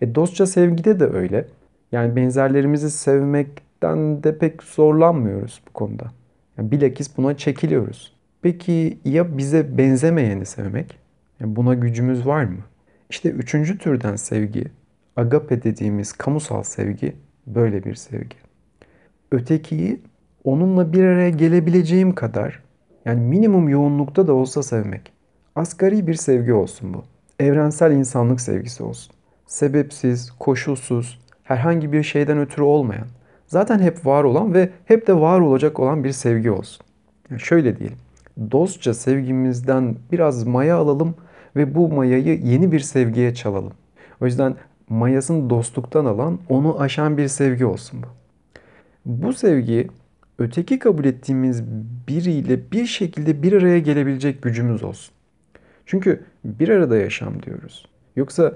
E 0.00 0.14
dostça 0.14 0.46
sevgide 0.46 1.00
de 1.00 1.04
öyle. 1.04 1.46
Yani 1.92 2.16
benzerlerimizi 2.16 2.90
sevmekten 2.90 4.22
de 4.22 4.38
pek 4.38 4.62
zorlanmıyoruz 4.62 5.62
bu 5.68 5.72
konuda. 5.72 6.04
Yani 6.58 6.70
bilakis 6.70 7.16
buna 7.16 7.36
çekiliyoruz. 7.36 8.12
Peki 8.42 8.98
ya 9.04 9.38
bize 9.38 9.78
benzemeyeni 9.78 10.46
sevmek? 10.46 10.98
Yani 11.40 11.56
buna 11.56 11.74
gücümüz 11.74 12.26
var 12.26 12.44
mı? 12.44 12.58
İşte 13.10 13.28
üçüncü 13.28 13.78
türden 13.78 14.16
sevgi, 14.16 14.64
agape 15.16 15.62
dediğimiz 15.62 16.12
kamusal 16.12 16.62
sevgi 16.62 17.16
böyle 17.46 17.84
bir 17.84 17.94
sevgi. 17.94 18.36
Ötekiyi 19.32 20.00
onunla 20.44 20.92
bir 20.92 21.04
araya 21.04 21.30
gelebileceğim 21.30 22.14
kadar 22.14 22.62
yani 23.04 23.20
minimum 23.20 23.68
yoğunlukta 23.68 24.26
da 24.26 24.32
olsa 24.32 24.62
sevmek. 24.62 25.12
Asgari 25.54 26.06
bir 26.06 26.14
sevgi 26.14 26.52
olsun 26.52 26.94
bu. 26.94 27.04
Evrensel 27.40 27.92
insanlık 27.92 28.40
sevgisi 28.40 28.82
olsun. 28.82 29.14
Sebepsiz, 29.46 30.30
koşulsuz, 30.30 31.20
herhangi 31.42 31.92
bir 31.92 32.02
şeyden 32.02 32.38
ötürü 32.38 32.62
olmayan, 32.62 33.06
zaten 33.46 33.78
hep 33.78 34.06
var 34.06 34.24
olan 34.24 34.54
ve 34.54 34.70
hep 34.84 35.06
de 35.06 35.20
var 35.20 35.40
olacak 35.40 35.80
olan 35.80 36.04
bir 36.04 36.12
sevgi 36.12 36.50
olsun. 36.50 36.86
Yani 37.30 37.40
şöyle 37.40 37.78
diyelim. 37.78 37.98
Dostça 38.50 38.94
sevgimizden 38.94 39.96
biraz 40.12 40.46
maya 40.46 40.76
alalım 40.76 41.14
ve 41.56 41.74
bu 41.74 41.88
mayayı 41.88 42.40
yeni 42.40 42.72
bir 42.72 42.80
sevgiye 42.80 43.34
çalalım. 43.34 43.72
O 44.20 44.26
yüzden 44.26 44.54
mayasını 44.88 45.50
dostluktan 45.50 46.04
alan, 46.04 46.38
onu 46.48 46.80
aşan 46.80 47.16
bir 47.16 47.28
sevgi 47.28 47.66
olsun 47.66 48.02
bu. 48.02 48.06
Bu 49.06 49.32
sevgi 49.32 49.88
öteki 50.38 50.78
kabul 50.78 51.04
ettiğimiz 51.04 51.64
biriyle 52.08 52.70
bir 52.72 52.86
şekilde 52.86 53.42
bir 53.42 53.52
araya 53.52 53.78
gelebilecek 53.78 54.42
gücümüz 54.42 54.82
olsun. 54.82 55.14
Çünkü 55.86 56.24
bir 56.44 56.68
arada 56.68 56.96
yaşam 56.96 57.42
diyoruz. 57.42 57.88
Yoksa 58.16 58.52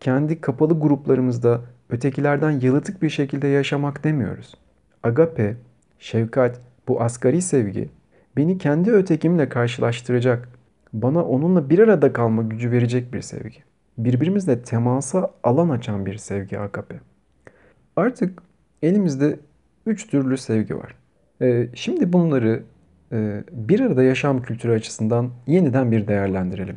kendi 0.00 0.40
kapalı 0.40 0.80
gruplarımızda 0.80 1.60
ötekilerden 1.90 2.50
yalıtık 2.50 3.02
bir 3.02 3.10
şekilde 3.10 3.48
yaşamak 3.48 4.04
demiyoruz. 4.04 4.54
Agape, 5.02 5.56
şefkat, 5.98 6.60
bu 6.88 7.02
asgari 7.02 7.42
sevgi 7.42 7.88
beni 8.36 8.58
kendi 8.58 8.90
ötekimle 8.92 9.48
karşılaştıracak, 9.48 10.48
bana 10.94 11.24
onunla 11.24 11.70
bir 11.70 11.78
arada 11.78 12.12
kalma 12.12 12.42
gücü 12.42 12.70
verecek 12.70 13.14
bir 13.14 13.20
sevgi. 13.20 13.58
Birbirimizle 13.98 14.62
temasa 14.62 15.30
alan 15.42 15.68
açan 15.68 16.06
bir 16.06 16.16
sevgi 16.16 16.58
agape. 16.58 17.00
Artık 17.96 18.42
elimizde 18.82 19.38
üç 19.86 20.06
türlü 20.06 20.36
sevgi 20.36 20.76
var. 20.76 20.94
Ee, 21.42 21.68
şimdi 21.74 22.12
bunları 22.12 22.62
e, 23.12 23.44
bir 23.52 23.80
arada 23.80 24.02
yaşam 24.02 24.42
kültürü 24.42 24.72
açısından 24.72 25.30
yeniden 25.46 25.92
bir 25.92 26.08
değerlendirelim. 26.08 26.76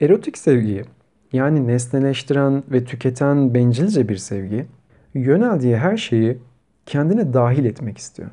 Erotik 0.00 0.38
sevgiyi 0.38 0.84
yani 1.32 1.66
nesneleştiren 1.66 2.62
ve 2.68 2.84
tüketen 2.84 3.54
bencilce 3.54 4.08
bir 4.08 4.16
sevgi 4.16 4.66
yöneldiği 5.14 5.76
her 5.76 5.96
şeyi 5.96 6.38
kendine 6.86 7.34
dahil 7.34 7.64
etmek 7.64 7.98
istiyor. 7.98 8.30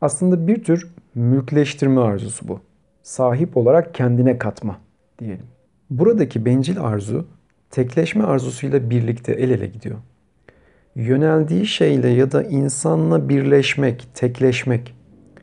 Aslında 0.00 0.46
bir 0.46 0.64
tür 0.64 0.90
mülkleştirme 1.14 2.00
arzusu 2.00 2.48
bu. 2.48 2.60
Sahip 3.04 3.56
olarak 3.56 3.94
kendine 3.94 4.38
katma 4.38 4.80
diyelim. 5.18 5.46
Buradaki 5.90 6.44
bencil 6.44 6.80
arzu 6.80 7.26
tekleşme 7.70 8.24
arzusuyla 8.24 8.90
birlikte 8.90 9.32
el 9.32 9.50
ele 9.50 9.66
gidiyor. 9.66 9.96
Yöneldiği 10.94 11.66
şeyle 11.66 12.08
ya 12.08 12.32
da 12.32 12.42
insanla 12.42 13.28
birleşmek, 13.28 14.08
tekleşmek. 14.14 14.94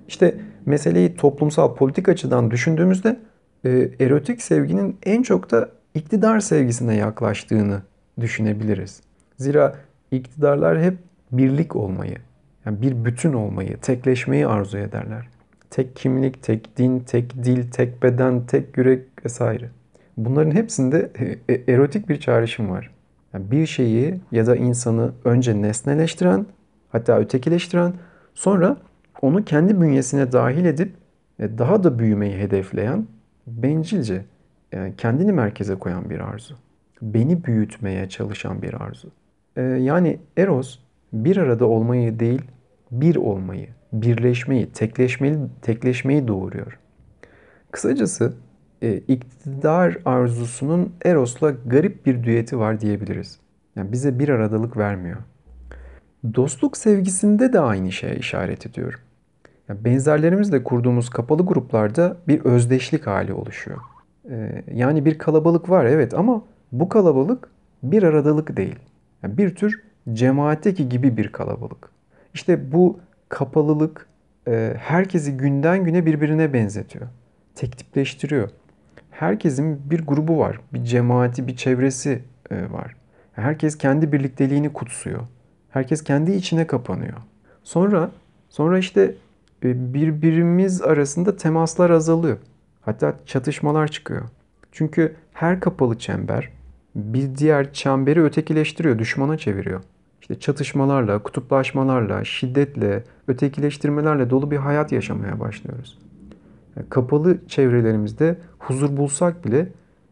İşte 0.08 0.36
meseleyi 0.66 1.16
toplumsal 1.16 1.76
politik 1.76 2.10
açıdan 2.10 2.52
düşündüğümüzde 2.52 3.20
e, 3.66 3.70
erotik 4.00 4.42
sevginin 4.42 4.98
en 5.04 5.22
çok 5.24 5.52
da 5.52 5.70
iktidar 5.96 6.40
sevgisine 6.40 6.96
yaklaştığını 6.96 7.82
düşünebiliriz. 8.20 9.02
Zira 9.38 9.76
iktidarlar 10.12 10.82
hep 10.82 10.98
birlik 11.32 11.76
olmayı, 11.76 12.18
yani 12.66 12.82
bir 12.82 13.06
bütün 13.06 13.34
olmayı, 13.34 13.78
tekleşmeyi 13.78 14.48
arzu 14.48 14.78
ederler. 14.78 15.28
Tek 15.72 15.96
kimlik, 15.96 16.44
tek 16.44 16.78
din, 16.78 17.00
tek 17.00 17.44
dil, 17.44 17.72
tek 17.72 18.04
beden, 18.04 18.46
tek 18.46 18.78
yürek 18.78 19.26
vesaire. 19.26 19.70
Bunların 20.18 20.52
hepsinde 20.52 21.12
e, 21.20 21.54
e, 21.54 21.74
erotik 21.74 22.10
bir 22.10 22.20
çağrışım 22.20 22.70
var. 22.70 22.92
Yani 23.34 23.52
bir 23.52 23.66
şeyi 23.66 24.20
ya 24.32 24.48
da 24.48 24.56
insanı 24.56 25.12
önce 25.26 25.62
nesneleştiren, 25.62 26.46
hatta 26.90 27.20
ötekileştiren, 27.20 27.94
sonra 28.34 28.78
onu 29.22 29.46
kendi 29.46 29.82
bünyesine 29.82 30.32
dahil 30.32 30.66
edip 30.66 30.94
e, 31.40 31.58
daha 31.58 31.84
da 31.84 32.00
büyümeyi 32.00 32.38
hedefleyen 32.38 33.08
bencilce, 33.48 34.26
yani 34.72 34.94
kendini 34.98 35.32
merkeze 35.32 35.76
koyan 35.76 36.10
bir 36.10 36.20
arzu. 36.20 36.56
Beni 37.02 37.44
büyütmeye 37.44 38.10
çalışan 38.10 38.62
bir 38.62 38.74
arzu. 38.74 39.12
Yani 39.58 40.20
Eros 40.38 40.80
bir 41.14 41.38
arada 41.38 41.66
olmayı 41.66 42.20
değil, 42.20 42.42
bir 42.92 43.16
olmayı, 43.16 43.68
birleşmeyi, 43.94 44.72
tekleşmeyi, 44.72 45.38
tekleşmeyi 45.62 46.28
doğuruyor. 46.28 46.80
Kısacası 47.72 48.34
e, 48.82 48.98
iktidar 48.98 49.98
arzusunun 50.06 50.94
Eros'la 51.06 51.52
garip 51.66 52.06
bir 52.06 52.24
düeti 52.24 52.60
var 52.60 52.82
diyebiliriz. 52.82 53.40
Yani 53.76 53.92
bize 53.92 54.20
bir 54.20 54.30
aradalık 54.30 54.78
vermiyor. 54.78 55.18
Dostluk 56.36 56.78
sevgisinde 56.78 57.54
de 57.54 57.60
aynı 57.60 57.92
şeye 57.92 58.16
işaret 58.16 58.66
ediyorum. 58.66 59.00
Yani 59.70 59.86
benzerlerimizle 59.86 60.64
kurduğumuz 60.64 61.10
kapalı 61.10 61.46
gruplarda 61.46 62.18
bir 62.28 62.46
özdeşlik 62.46 63.08
hali 63.08 63.34
oluşuyor. 63.34 63.78
E, 64.30 64.64
yani 64.74 65.06
bir 65.06 65.18
kalabalık 65.18 65.70
var 65.70 65.86
evet 65.86 66.14
ama 66.14 66.44
bu 66.72 66.90
kalabalık 66.90 67.50
bir 67.84 68.04
aradalık 68.04 68.58
değil. 68.58 68.80
Yani 69.24 69.38
bir 69.38 69.56
tür 69.56 69.84
cemaatteki 70.14 70.90
gibi 70.90 71.18
bir 71.18 71.32
kalabalık. 71.32 71.90
İşte 72.34 72.72
bu 72.72 73.00
kapalılık 73.32 74.08
e, 74.48 74.74
herkesi 74.78 75.38
günden 75.38 75.84
güne 75.84 76.06
birbirine 76.06 76.54
benzetiyor. 76.54 77.08
Tek 77.56 77.78
tipleştiriyor. 77.78 78.50
Herkesin 79.12 79.92
bir 79.92 80.02
grubu 80.06 80.38
var, 80.38 80.60
bir 80.74 80.84
cemaati, 80.84 81.48
bir 81.48 81.56
çevresi 81.56 82.24
e, 82.52 82.72
var. 82.72 82.96
Herkes 83.34 83.78
kendi 83.78 84.12
birlikteliğini 84.12 84.74
kutsuyor. 84.74 85.22
Herkes 85.70 86.04
kendi 86.04 86.32
içine 86.32 86.68
kapanıyor. 86.68 87.18
Sonra 87.64 88.12
sonra 88.50 88.78
işte 88.78 89.16
e, 89.64 89.94
birbirimiz 89.94 90.82
arasında 90.82 91.38
temaslar 91.38 91.90
azalıyor. 91.90 92.38
Hatta 92.82 93.16
çatışmalar 93.26 93.88
çıkıyor. 93.88 94.24
Çünkü 94.72 95.16
her 95.34 95.60
kapalı 95.60 95.98
çember 95.98 96.50
bir 96.96 97.36
diğer 97.36 97.74
çemberi 97.74 98.24
ötekileştiriyor, 98.24 99.00
düşmana 99.00 99.38
çeviriyor. 99.38 99.82
İşte 100.32 100.42
çatışmalarla, 100.42 101.20
kutuplaşmalarla, 101.20 102.24
şiddetle, 102.24 103.04
ötekileştirmelerle 103.28 104.30
dolu 104.30 104.52
bir 104.52 104.58
hayat 104.58 104.92
yaşamaya 104.92 105.40
başlıyoruz. 105.40 106.00
kapalı 106.90 107.38
çevrelerimizde 107.48 108.38
huzur 108.60 108.98
bulsak 108.98 109.46
bile 109.46 109.68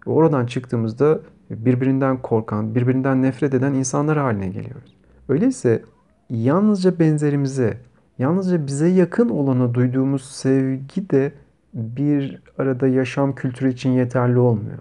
oradan 0.05 0.45
çıktığımızda 0.45 1.19
birbirinden 1.49 2.21
korkan, 2.21 2.75
birbirinden 2.75 3.21
nefret 3.21 3.53
eden 3.53 3.73
insanlar 3.73 4.17
haline 4.17 4.47
geliyoruz. 4.47 4.95
Öyleyse 5.29 5.83
yalnızca 6.29 6.99
benzerimize, 6.99 7.77
yalnızca 8.17 8.67
bize 8.67 8.87
yakın 8.87 9.29
olana 9.29 9.73
duyduğumuz 9.73 10.25
sevgi 10.25 11.09
de 11.09 11.31
bir 11.73 12.41
arada 12.57 12.87
yaşam 12.87 13.35
kültürü 13.35 13.69
için 13.69 13.89
yeterli 13.89 14.39
olmuyor. 14.39 14.79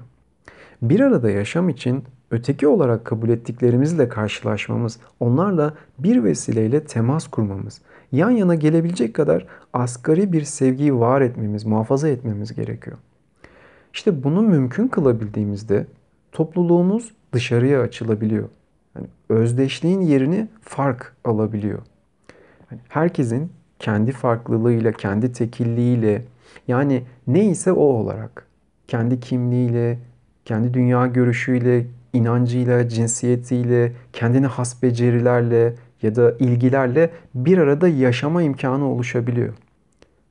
Bir 0.83 1.01
arada 1.01 1.31
yaşam 1.31 1.69
için 1.69 2.05
öteki 2.31 2.69
olarak 2.69 3.05
kabul 3.05 3.29
ettiklerimizle 3.29 4.09
karşılaşmamız, 4.09 4.99
onlarla 5.21 5.75
bir 5.99 6.25
vesileyle 6.25 6.85
temas 6.85 7.27
kurmamız, 7.29 7.81
yan 8.13 8.31
yana 8.31 8.55
gelebilecek 8.55 9.15
kadar 9.15 9.47
asgari 9.73 10.33
bir 10.33 10.43
sevgiyi 10.43 10.95
var 10.95 11.21
etmemiz, 11.21 11.65
muhafaza 11.65 12.09
etmemiz 12.09 12.55
gerekiyor. 12.55 12.97
İşte 13.95 14.25
bunu 14.25 14.43
mümkün 14.43 14.89
kılabildiğimizde 14.89 15.87
topluluğumuz 16.33 17.15
dışarıya 17.33 17.81
açılabiliyor. 17.81 18.49
Yani 18.97 19.07
özdeşliğin 19.29 20.01
yerini 20.01 20.49
fark 20.63 21.17
alabiliyor. 21.25 21.79
Yani 22.71 22.81
herkesin 22.89 23.53
kendi 23.79 24.13
farklılığıyla, 24.13 24.93
kendi 24.93 25.33
tekilliğiyle 25.33 26.25
yani 26.69 27.03
neyse 27.27 27.73
o 27.73 27.83
olarak 27.83 28.47
kendi 28.89 29.21
kimliğiyle, 29.21 29.99
kendi 30.45 30.75
dünya 30.75 31.07
görüşüyle, 31.07 31.87
inancıyla, 32.19 32.89
cinsiyetiyle, 32.89 33.93
kendine 34.13 34.47
has 34.47 34.83
becerilerle 34.83 35.75
ya 36.03 36.17
da 36.17 36.37
ilgilerle 36.39 37.11
bir 37.35 37.59
arada 37.59 37.89
yaşama 37.89 38.43
imkanı 38.43 38.85
oluşabiliyor. 38.85 39.55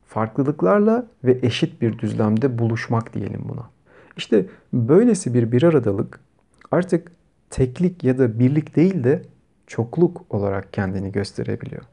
Farklılıklarla 0.05 1.07
ve 1.23 1.37
eşit 1.41 1.81
bir 1.81 1.99
düzlemde 1.99 2.59
buluşmak 2.59 3.13
diyelim 3.13 3.41
buna. 3.49 3.69
İşte 4.17 4.45
böylesi 4.73 5.33
bir 5.33 5.51
bir 5.51 5.63
aradalık 5.63 6.19
artık 6.71 7.11
teklik 7.49 8.03
ya 8.03 8.17
da 8.17 8.39
birlik 8.39 8.75
değil 8.75 9.03
de 9.03 9.21
çokluk 9.67 10.25
olarak 10.29 10.73
kendini 10.73 11.11
gösterebiliyor. 11.11 11.83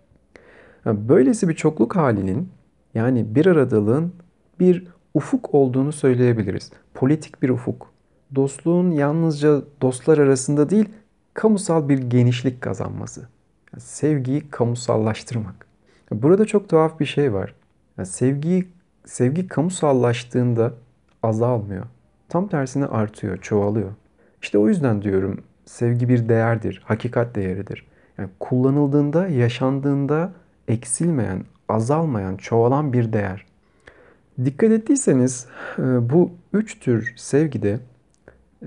Böylesi 0.87 1.49
bir 1.49 1.55
çokluk 1.55 1.97
halinin 1.97 2.49
yani 2.95 3.35
bir 3.35 3.47
aradalığın 3.47 4.13
bir 4.61 4.87
ufuk 5.15 5.55
olduğunu 5.55 5.93
söyleyebiliriz. 5.93 6.71
Politik 6.95 7.43
bir 7.43 7.49
ufuk. 7.49 7.94
Dostluğun 8.35 8.91
yalnızca 8.91 9.63
dostlar 9.83 10.19
arasında 10.19 10.71
değil, 10.71 10.89
kamusal 11.35 11.89
bir 11.89 11.99
genişlik 11.99 12.61
kazanması. 12.61 13.21
Yani 13.73 13.81
sevgiyi 13.81 14.51
kamusallaştırmak. 14.51 15.67
Burada 16.13 16.45
çok 16.45 16.69
tuhaf 16.69 17.01
bir 17.01 17.07
şey 17.07 17.33
var. 17.33 17.55
Yani 17.99 18.07
sevgiyi 18.07 18.69
sevgi 19.05 19.49
kamusallaştığında 19.49 20.73
azalmıyor. 21.23 21.87
Tam 22.29 22.49
tersine 22.49 22.87
artıyor, 22.87 23.37
çoğalıyor. 23.37 23.91
İşte 24.43 24.59
o 24.59 24.69
yüzden 24.69 25.03
diyorum 25.03 25.41
sevgi 25.65 26.09
bir 26.09 26.29
değerdir, 26.29 26.83
hakikat 26.85 27.35
değeridir. 27.35 27.87
Yani 28.19 28.29
kullanıldığında, 28.41 29.29
yaşandığında 29.29 30.33
eksilmeyen, 30.69 31.45
azalmayan, 31.69 32.37
çoğalan 32.37 32.93
bir 32.93 33.13
değer. 33.13 33.47
Dikkat 34.45 34.71
ettiyseniz 34.71 35.47
e, 35.79 35.83
bu 36.11 36.31
üç 36.53 36.81
tür 36.81 37.13
sevgide 37.17 37.79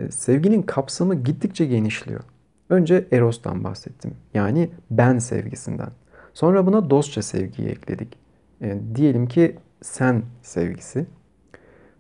sevginin 0.10 0.62
kapsamı 0.62 1.16
gittikçe 1.16 1.66
genişliyor. 1.66 2.22
Önce 2.70 3.08
Eros'tan 3.12 3.64
bahsettim. 3.64 4.14
Yani 4.34 4.70
ben 4.92 5.18
sevgisinden. 5.18 5.90
Sonra 6.34 6.66
buna 6.66 6.90
dostça 6.90 7.22
sevgiyi 7.22 7.70
ekledik. 7.70 8.18
E, 8.62 8.78
diyelim 8.96 9.28
ki 9.28 9.56
sen 9.82 10.24
sevgisi. 10.42 11.06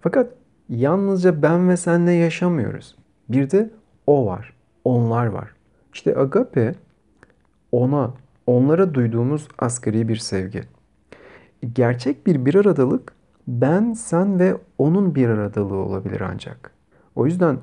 Fakat 0.01 0.33
yalnızca 0.69 1.41
ben 1.41 1.69
ve 1.69 1.77
senle 1.77 2.11
yaşamıyoruz. 2.11 2.95
Bir 3.29 3.49
de 3.49 3.69
o 4.07 4.25
var. 4.25 4.53
Onlar 4.83 5.25
var. 5.25 5.49
İşte 5.93 6.15
agape 6.15 6.75
ona, 7.71 8.13
onlara 8.47 8.93
duyduğumuz 8.93 9.47
asgari 9.59 10.07
bir 10.07 10.15
sevgi. 10.15 10.61
Gerçek 11.73 12.27
bir 12.27 12.45
bir 12.45 12.55
aradalık 12.55 13.13
ben, 13.47 13.93
sen 13.93 14.39
ve 14.39 14.55
onun 14.77 15.15
bir 15.15 15.29
aradalığı 15.29 15.75
olabilir 15.75 16.21
ancak. 16.21 16.71
O 17.15 17.25
yüzden 17.25 17.57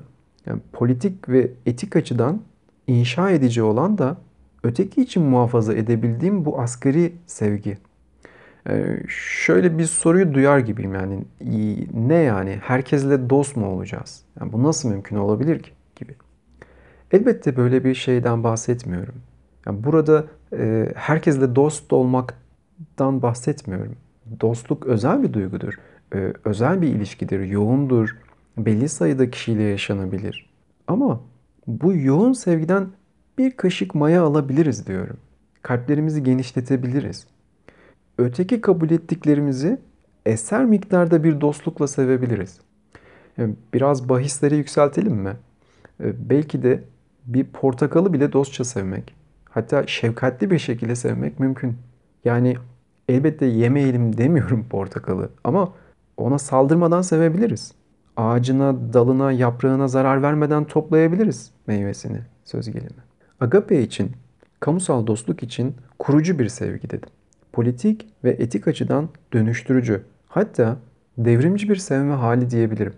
yani 0.45 0.61
politik 0.73 1.29
ve 1.29 1.51
etik 1.65 1.95
açıdan 1.95 2.41
inşa 2.87 3.29
edici 3.29 3.63
olan 3.63 3.97
da 3.97 4.17
öteki 4.63 5.01
için 5.01 5.23
muhafaza 5.23 5.73
edebildiğim 5.73 6.45
bu 6.45 6.61
asgari 6.61 7.13
sevgi. 7.25 7.77
Ee, 8.69 9.03
şöyle 9.07 9.77
bir 9.77 9.83
soruyu 9.83 10.33
duyar 10.33 10.59
gibiyim 10.59 10.93
yani 10.93 11.25
ne 11.93 12.15
yani 12.15 12.59
herkesle 12.63 13.29
dost 13.29 13.55
mu 13.55 13.67
olacağız? 13.67 14.21
Yani 14.39 14.53
bu 14.53 14.63
nasıl 14.63 14.89
mümkün 14.89 15.15
olabilir 15.15 15.59
ki 15.63 15.71
gibi. 15.95 16.15
Elbette 17.11 17.57
böyle 17.57 17.83
bir 17.83 17.95
şeyden 17.95 18.43
bahsetmiyorum. 18.43 19.15
Yani 19.65 19.83
burada 19.83 20.25
e, 20.57 20.91
herkesle 20.95 21.55
dost 21.55 21.93
olmaktan 21.93 23.21
bahsetmiyorum. 23.21 23.95
Dostluk 24.41 24.85
özel 24.85 25.23
bir 25.23 25.33
duygudur. 25.33 25.73
E, 26.15 26.33
özel 26.45 26.81
bir 26.81 26.87
ilişkidir, 26.87 27.39
yoğundur. 27.39 28.17
Belli 28.57 28.89
sayıda 28.89 29.31
kişiyle 29.31 29.63
yaşanabilir. 29.63 30.49
Ama 30.87 31.21
bu 31.67 31.93
yoğun 31.95 32.33
sevgiden 32.33 32.87
bir 33.37 33.51
kaşık 33.51 33.95
maya 33.95 34.23
alabiliriz 34.23 34.87
diyorum. 34.87 35.17
Kalplerimizi 35.61 36.23
genişletebiliriz. 36.23 37.27
Öteki 38.17 38.61
kabul 38.61 38.89
ettiklerimizi 38.89 39.77
eser 40.25 40.65
miktarda 40.65 41.23
bir 41.23 41.41
dostlukla 41.41 41.87
sevebiliriz. 41.87 42.59
E, 43.39 43.49
biraz 43.73 44.09
bahisleri 44.09 44.55
yükseltelim 44.55 45.13
mi? 45.15 45.33
E, 46.03 46.29
belki 46.29 46.63
de 46.63 46.83
bir 47.25 47.45
portakalı 47.45 48.13
bile 48.13 48.33
dostça 48.33 48.63
sevmek, 48.63 49.15
hatta 49.49 49.87
şefkatli 49.87 50.51
bir 50.51 50.59
şekilde 50.59 50.95
sevmek 50.95 51.39
mümkün. 51.39 51.77
Yani 52.25 52.57
elbette 53.09 53.45
yemeyelim 53.45 54.17
demiyorum 54.17 54.65
portakalı 54.69 55.29
ama 55.43 55.73
ona 56.17 56.39
saldırmadan 56.39 57.01
sevebiliriz. 57.01 57.73
Ağacına, 58.17 58.93
dalına, 58.93 59.31
yaprağına 59.31 59.87
zarar 59.87 60.21
vermeden 60.21 60.65
toplayabiliriz 60.65 61.51
meyvesini 61.67 62.19
söz 62.45 62.71
gelimi. 62.71 63.03
Agape 63.39 63.81
için, 63.81 64.11
kamusal 64.59 65.07
dostluk 65.07 65.43
için 65.43 65.75
kurucu 65.99 66.39
bir 66.39 66.49
sevgi 66.49 66.89
dedim. 66.89 67.09
Politik 67.53 68.07
ve 68.23 68.29
etik 68.29 68.67
açıdan 68.67 69.09
dönüştürücü, 69.33 70.03
hatta 70.27 70.77
devrimci 71.17 71.69
bir 71.69 71.75
sevme 71.75 72.13
hali 72.13 72.49
diyebilirim. 72.49 72.93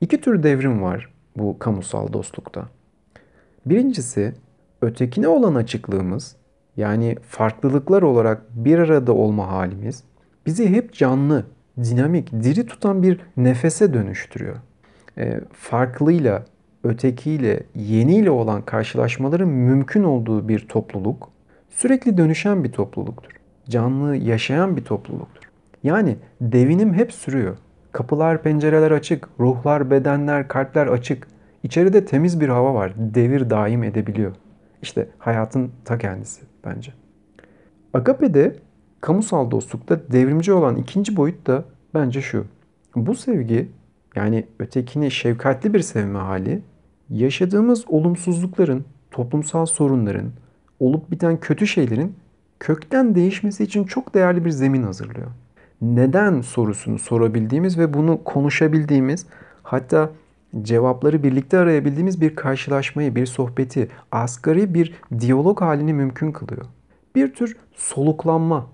İki 0.00 0.20
tür 0.20 0.42
devrim 0.42 0.82
var 0.82 1.12
bu 1.36 1.58
kamusal 1.58 2.12
dostlukta. 2.12 2.68
Birincisi 3.66 4.34
ötekine 4.82 5.28
olan 5.28 5.54
açıklığımız 5.54 6.36
yani 6.76 7.16
farklılıklar 7.28 8.02
olarak 8.02 8.42
bir 8.54 8.78
arada 8.78 9.12
olma 9.12 9.48
halimiz 9.48 10.04
bizi 10.46 10.68
hep 10.68 10.92
canlı, 10.92 11.44
dinamik, 11.84 12.32
diri 12.32 12.66
tutan 12.66 13.02
bir 13.02 13.20
nefese 13.36 13.94
dönüştürüyor. 13.94 14.56
E, 15.18 15.40
farklıyla, 15.52 16.44
ötekiyle, 16.84 17.62
yeniyle 17.74 18.30
olan 18.30 18.62
karşılaşmaların 18.62 19.48
mümkün 19.48 20.04
olduğu 20.04 20.48
bir 20.48 20.68
topluluk 20.68 21.30
sürekli 21.70 22.16
dönüşen 22.16 22.64
bir 22.64 22.72
topluluktur. 22.72 23.30
Canlı, 23.68 24.16
yaşayan 24.16 24.76
bir 24.76 24.84
topluluktur. 24.84 25.42
Yani 25.82 26.16
devinim 26.40 26.94
hep 26.94 27.12
sürüyor. 27.12 27.56
Kapılar, 27.92 28.42
pencereler 28.42 28.90
açık, 28.90 29.28
ruhlar, 29.40 29.90
bedenler, 29.90 30.48
kalpler 30.48 30.86
açık. 30.86 31.28
İçeride 31.62 32.04
temiz 32.04 32.40
bir 32.40 32.48
hava 32.48 32.74
var. 32.74 32.92
Devir 32.96 33.50
daim 33.50 33.82
edebiliyor. 33.82 34.32
İşte 34.82 35.08
hayatın 35.18 35.70
ta 35.84 35.98
kendisi 35.98 36.42
bence. 36.64 36.92
Agape'de 37.94 38.56
kamusal 39.00 39.50
dostlukta 39.50 40.00
devrimci 40.12 40.52
olan 40.52 40.76
ikinci 40.76 41.16
boyut 41.16 41.46
da 41.46 41.64
bence 41.94 42.20
şu. 42.20 42.44
Bu 42.96 43.14
sevgi 43.14 43.68
yani 44.14 44.46
ötekini 44.58 45.10
şefkatli 45.10 45.74
bir 45.74 45.80
sevme 45.80 46.18
hali 46.18 46.62
yaşadığımız 47.10 47.84
olumsuzlukların, 47.88 48.84
toplumsal 49.10 49.66
sorunların, 49.66 50.30
olup 50.80 51.10
biten 51.10 51.40
kötü 51.40 51.66
şeylerin 51.66 52.14
kökten 52.60 53.14
değişmesi 53.14 53.64
için 53.64 53.84
çok 53.84 54.14
değerli 54.14 54.44
bir 54.44 54.50
zemin 54.50 54.82
hazırlıyor. 54.82 55.30
Neden 55.82 56.40
sorusunu 56.40 56.98
sorabildiğimiz 56.98 57.78
ve 57.78 57.94
bunu 57.94 58.24
konuşabildiğimiz 58.24 59.26
hatta 59.62 60.10
cevapları 60.62 61.22
birlikte 61.22 61.58
arayabildiğimiz 61.58 62.20
bir 62.20 62.36
karşılaşmayı, 62.36 63.14
bir 63.14 63.26
sohbeti, 63.26 63.88
asgari 64.12 64.74
bir 64.74 64.94
diyalog 65.18 65.60
halini 65.60 65.92
mümkün 65.92 66.32
kılıyor. 66.32 66.66
Bir 67.14 67.34
tür 67.34 67.56
soluklanma, 67.74 68.66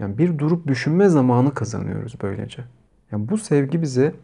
yani 0.00 0.18
bir 0.18 0.38
durup 0.38 0.66
düşünme 0.66 1.08
zamanı 1.08 1.54
kazanıyoruz 1.54 2.14
böylece. 2.22 2.64
Yani 3.12 3.28
bu 3.28 3.38
sevgi 3.38 3.82
bize 3.82 4.14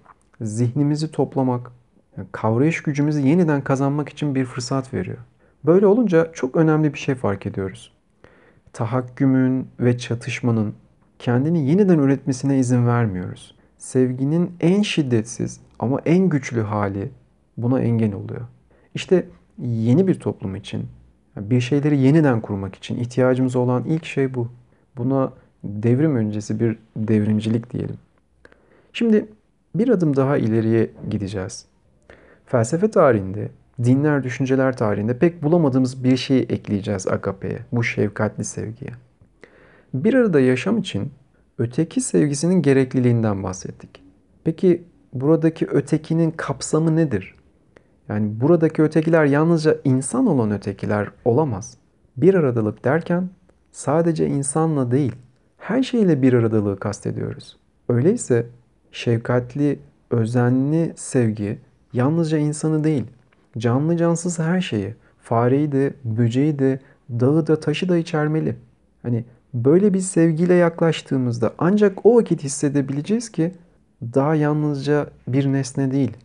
zihnimizi 0.40 1.10
toplamak, 1.10 1.70
yani 2.16 2.28
kavrayış 2.32 2.82
gücümüzü 2.82 3.20
yeniden 3.20 3.64
kazanmak 3.64 4.08
için 4.08 4.34
bir 4.34 4.44
fırsat 4.44 4.94
veriyor. 4.94 5.18
Böyle 5.64 5.86
olunca 5.86 6.32
çok 6.32 6.56
önemli 6.56 6.94
bir 6.94 6.98
şey 6.98 7.14
fark 7.14 7.46
ediyoruz. 7.46 7.92
Tahakkümün 8.72 9.68
ve 9.80 9.98
çatışmanın 9.98 10.74
kendini 11.18 11.68
yeniden 11.68 11.98
üretmesine 11.98 12.58
izin 12.58 12.86
vermiyoruz. 12.86 13.54
Sevginin 13.78 14.52
en 14.60 14.82
şiddetsiz 14.82 15.60
ama 15.78 16.00
en 16.06 16.28
güçlü 16.28 16.62
hali 16.62 17.10
buna 17.56 17.80
engel 17.80 18.14
oluyor. 18.14 18.44
İşte 18.94 19.26
yeni 19.58 20.06
bir 20.06 20.20
toplum 20.20 20.56
için, 20.56 20.86
bir 21.36 21.60
şeyleri 21.60 21.98
yeniden 21.98 22.40
kurmak 22.40 22.74
için 22.74 22.96
ihtiyacımız 22.96 23.56
olan 23.56 23.84
ilk 23.84 24.04
şey 24.04 24.34
bu. 24.34 24.48
Buna 24.96 25.32
devrim 25.68 26.16
öncesi 26.16 26.60
bir 26.60 26.78
devrimcilik 26.96 27.72
diyelim. 27.72 27.96
Şimdi 28.92 29.26
bir 29.74 29.88
adım 29.88 30.16
daha 30.16 30.36
ileriye 30.36 30.90
gideceğiz. 31.10 31.66
Felsefe 32.46 32.90
tarihinde, 32.90 33.48
dinler, 33.84 34.24
düşünceler 34.24 34.76
tarihinde 34.76 35.18
pek 35.18 35.42
bulamadığımız 35.42 36.04
bir 36.04 36.16
şeyi 36.16 36.42
ekleyeceğiz 36.42 37.06
agapeye, 37.06 37.58
bu 37.72 37.84
şefkatli 37.84 38.44
sevgiye. 38.44 38.90
Bir 39.94 40.14
arada 40.14 40.40
yaşam 40.40 40.78
için 40.78 41.10
öteki 41.58 42.00
sevgisinin 42.00 42.62
gerekliliğinden 42.62 43.42
bahsettik. 43.42 44.02
Peki 44.44 44.84
buradaki 45.12 45.66
ötekinin 45.66 46.30
kapsamı 46.30 46.96
nedir? 46.96 47.34
Yani 48.08 48.40
buradaki 48.40 48.82
ötekiler 48.82 49.24
yalnızca 49.24 49.76
insan 49.84 50.26
olan 50.26 50.50
ötekiler 50.50 51.08
olamaz. 51.24 51.76
Bir 52.16 52.34
aradalık 52.34 52.84
derken 52.84 53.28
sadece 53.72 54.26
insanla 54.26 54.90
değil, 54.90 55.12
her 55.68 55.82
şeyle 55.82 56.22
bir 56.22 56.32
aradalığı 56.32 56.78
kastediyoruz. 56.78 57.56
Öyleyse 57.88 58.46
şefkatli, 58.92 59.78
özenli 60.10 60.92
sevgi 60.96 61.58
yalnızca 61.92 62.38
insanı 62.38 62.84
değil, 62.84 63.04
canlı 63.58 63.96
cansız 63.96 64.38
her 64.38 64.60
şeyi, 64.60 64.94
fareyi 65.18 65.72
de, 65.72 65.94
böceği 66.04 66.58
de, 66.58 66.80
dağı 67.10 67.46
da, 67.46 67.60
taşı 67.60 67.88
da 67.88 67.96
içermeli. 67.96 68.56
Hani 69.02 69.24
böyle 69.54 69.94
bir 69.94 70.00
sevgiyle 70.00 70.54
yaklaştığımızda 70.54 71.54
ancak 71.58 72.06
o 72.06 72.16
vakit 72.16 72.44
hissedebileceğiz 72.44 73.32
ki 73.32 73.52
daha 74.02 74.34
yalnızca 74.34 75.06
bir 75.28 75.52
nesne 75.52 75.90
değil. 75.90 76.16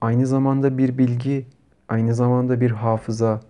Aynı 0.00 0.26
zamanda 0.26 0.78
bir 0.78 0.98
bilgi, 0.98 1.46
aynı 1.88 2.14
zamanda 2.14 2.60
bir 2.60 2.70
hafıza, 2.70 3.40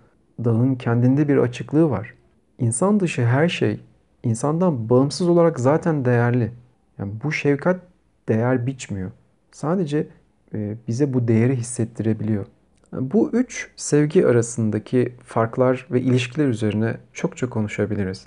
dağın 0.44 0.74
kendinde 0.74 1.28
bir 1.28 1.36
açıklığı 1.36 1.90
var. 1.90 2.14
İnsan 2.58 3.00
dışı 3.00 3.24
her 3.24 3.48
şey 3.48 3.80
insandan 4.24 4.88
bağımsız 4.88 5.28
olarak 5.28 5.60
zaten 5.60 6.04
değerli. 6.04 6.52
Yani 6.98 7.12
bu 7.24 7.32
şefkat 7.32 7.80
değer 8.28 8.66
biçmiyor. 8.66 9.10
Sadece 9.52 10.06
e, 10.54 10.76
bize 10.88 11.12
bu 11.12 11.28
değeri 11.28 11.56
hissettirebiliyor. 11.56 12.46
Bu 12.92 13.30
üç 13.30 13.70
sevgi 13.76 14.26
arasındaki 14.26 15.14
farklar 15.24 15.86
ve 15.90 16.00
ilişkiler 16.00 16.48
üzerine 16.48 16.96
çok 17.12 17.36
çok 17.36 17.50
konuşabiliriz. 17.50 18.26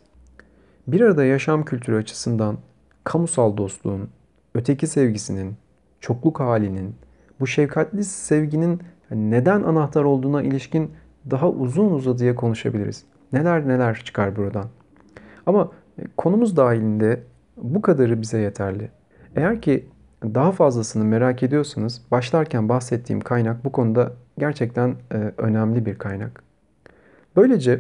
Bir 0.88 1.02
arada 1.02 1.26
yaşam 1.26 1.66
kültürü 1.66 1.98
açısından 1.98 2.58
kamusal 3.04 3.58
dostluğun, 3.58 4.10
öteki 4.54 4.88
sevgisinin, 4.88 5.56
çokluk 6.00 6.40
halinin, 6.40 6.96
bu 7.40 7.48
şefkatli 7.48 8.04
sevginin 8.04 8.82
neden 9.12 9.64
anahtar 9.64 10.04
olduğuna 10.04 10.44
ilişkin 10.44 10.92
daha 11.30 11.50
uzun 11.50 11.92
uzadıya 11.92 12.36
konuşabiliriz. 12.36 13.04
Neler 13.34 13.68
neler 13.68 14.02
çıkar 14.06 14.36
buradan. 14.36 14.66
Ama 15.46 15.72
konumuz 16.18 16.58
dahilinde 16.58 17.20
bu 17.58 17.82
kadarı 17.82 18.22
bize 18.22 18.40
yeterli. 18.40 18.90
Eğer 19.36 19.62
ki 19.62 19.86
daha 20.24 20.52
fazlasını 20.52 21.06
merak 21.06 21.44
ediyorsanız 21.44 22.02
başlarken 22.12 22.70
bahsettiğim 22.70 23.22
kaynak 23.22 23.66
bu 23.66 23.72
konuda 23.72 24.12
gerçekten 24.38 24.96
e, 25.12 25.32
önemli 25.38 25.86
bir 25.86 25.96
kaynak. 25.96 26.44
Böylece 27.36 27.80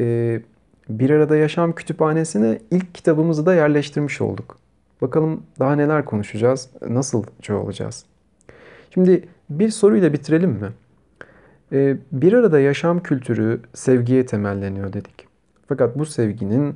e, 0.00 0.40
Bir 0.88 1.10
Arada 1.10 1.36
Yaşam 1.36 1.72
Kütüphanesi'ne 1.72 2.58
ilk 2.70 2.94
kitabımızı 2.94 3.46
da 3.46 3.54
yerleştirmiş 3.54 4.20
olduk. 4.20 4.58
Bakalım 5.02 5.42
daha 5.58 5.76
neler 5.76 6.04
konuşacağız, 6.04 6.70
nasıl 6.88 7.24
çoğalacağız. 7.42 8.04
Şimdi 8.90 9.28
bir 9.50 9.68
soruyla 9.68 10.12
bitirelim 10.12 10.50
mi? 10.50 10.68
E, 11.72 11.96
bir 12.12 12.32
arada 12.32 12.60
yaşam 12.60 13.02
kültürü 13.02 13.60
sevgiye 13.74 14.26
temelleniyor 14.26 14.92
dedik. 14.92 15.26
Fakat 15.68 15.98
bu 15.98 16.06
sevginin 16.06 16.70
e, 16.70 16.74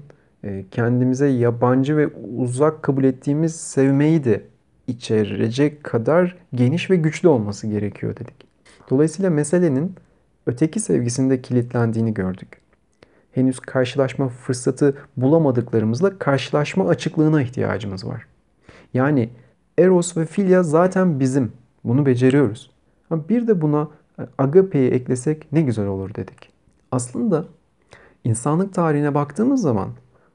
kendimize 0.71 1.27
yabancı 1.27 1.97
ve 1.97 2.07
uzak 2.37 2.83
kabul 2.83 3.05
ettiğimiz 3.05 3.57
sevmeyi 3.57 4.25
de 4.25 4.43
içerecek 4.87 5.85
kadar 5.85 6.37
geniş 6.55 6.91
ve 6.91 6.97
güçlü 6.97 7.29
olması 7.29 7.67
gerekiyor 7.67 8.17
dedik. 8.17 8.49
Dolayısıyla 8.91 9.31
meselenin 9.31 9.95
öteki 10.47 10.81
sevgisinde 10.81 11.43
kilitlendiğini 11.43 12.15
gördük. 12.15 12.49
Henüz 13.33 13.61
karşılaşma 13.61 14.29
fırsatı 14.29 14.97
bulamadıklarımızla 15.17 16.19
karşılaşma 16.19 16.89
açıklığına 16.89 17.43
ihtiyacımız 17.43 18.07
var. 18.07 18.27
Yani 18.95 19.31
Eros 19.79 20.17
ve 20.17 20.27
Filya 20.27 20.63
zaten 20.63 21.21
bizim. 21.21 21.53
Bunu 21.85 22.07
beceriyoruz. 22.07 22.71
Ama 23.11 23.29
bir 23.29 23.49
de 23.49 23.61
buna 23.61 23.89
agape'yi 24.39 24.91
eklesek 24.91 25.53
ne 25.53 25.63
güzel 25.63 25.87
olur 25.87 26.15
dedik. 26.15 26.51
Aslında 26.93 27.45
insanlık 28.25 28.75
tarihine 28.75 29.15
baktığımız 29.15 29.63
zaman 29.63 29.89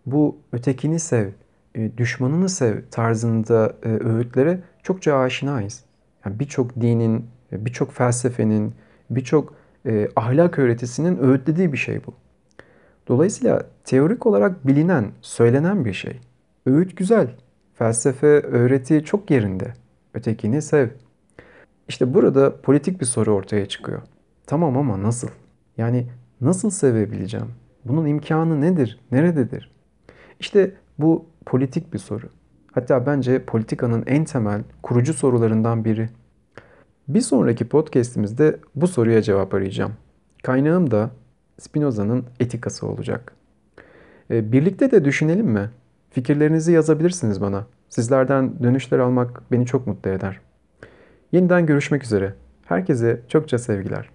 bu 0.06 0.38
ötekini 0.52 1.00
sev, 1.00 1.30
e, 1.76 1.98
düşmanını 1.98 2.50
sev 2.50 2.82
tarzında 2.92 3.76
e, 3.84 3.90
öğütlere 3.90 4.60
çokça 4.84 5.18
aşinayız. 5.18 5.84
Yani 6.26 6.40
birçok 6.40 6.82
dinin, 6.82 7.26
e, 7.52 7.66
birçok 7.66 7.92
felsefenin, 7.92 8.74
birçok 9.10 9.64
ahlak 10.16 10.60
öğretisinin 10.60 11.18
öğütlediği 11.18 11.74
bir 11.74 11.78
şey 11.78 12.06
bu. 12.08 12.14
Dolayısıyla 13.08 13.64
teorik 13.84 14.26
olarak 14.26 14.68
bilinen, 14.68 15.12
söylenen 15.22 15.86
bir 15.86 15.94
şey. 15.94 16.20
Öğüt 16.66 16.98
güzel. 16.98 17.28
Felsefe, 17.74 18.28
öğreti 18.28 19.04
çok 19.04 19.32
yerinde. 19.32 19.74
Ötekini 20.14 20.62
sev. 20.62 20.90
İşte 21.88 22.14
burada 22.14 22.62
politik 22.62 23.02
bir 23.02 23.06
soru 23.06 23.34
ortaya 23.34 23.66
çıkıyor. 23.66 24.02
Tamam 24.48 24.78
ama 24.78 25.04
nasıl? 25.04 25.28
Yani 25.78 26.08
nasıl 26.42 26.70
sevebileceğim? 26.70 27.48
Bunun 27.86 28.06
imkanı 28.06 28.62
nedir? 28.62 29.00
Nerededir? 29.12 29.72
İşte 30.44 30.72
bu 31.00 31.26
politik 31.46 31.94
bir 31.94 32.00
soru. 32.00 32.26
Hatta 32.72 33.06
bence 33.06 33.46
politikanın 33.46 34.04
en 34.08 34.26
temel 34.26 34.62
kurucu 34.82 35.14
sorularından 35.14 35.86
biri. 35.86 36.10
Bir 37.08 37.22
sonraki 37.22 37.68
podcast'imizde 37.68 38.60
bu 38.76 38.88
soruya 38.88 39.22
cevap 39.22 39.54
arayacağım. 39.54 39.94
Kaynağım 40.44 40.92
da 40.92 41.12
Spinoza'nın 41.60 42.26
etikası 42.40 42.88
olacak. 42.88 43.34
E, 44.32 44.52
birlikte 44.52 44.92
de 44.92 45.06
düşünelim 45.06 45.48
mi? 45.48 45.70
Fikirlerinizi 46.12 46.72
yazabilirsiniz 46.72 47.42
bana. 47.42 47.66
Sizlerden 47.90 48.64
dönüşler 48.64 49.00
almak 49.00 49.52
beni 49.52 49.66
çok 49.66 49.88
mutlu 49.88 50.10
eder. 50.10 50.40
Yeniden 51.32 51.66
görüşmek 51.66 52.04
üzere. 52.04 52.34
Herkese 52.66 53.22
çokça 53.28 53.58
sevgiler. 53.58 54.13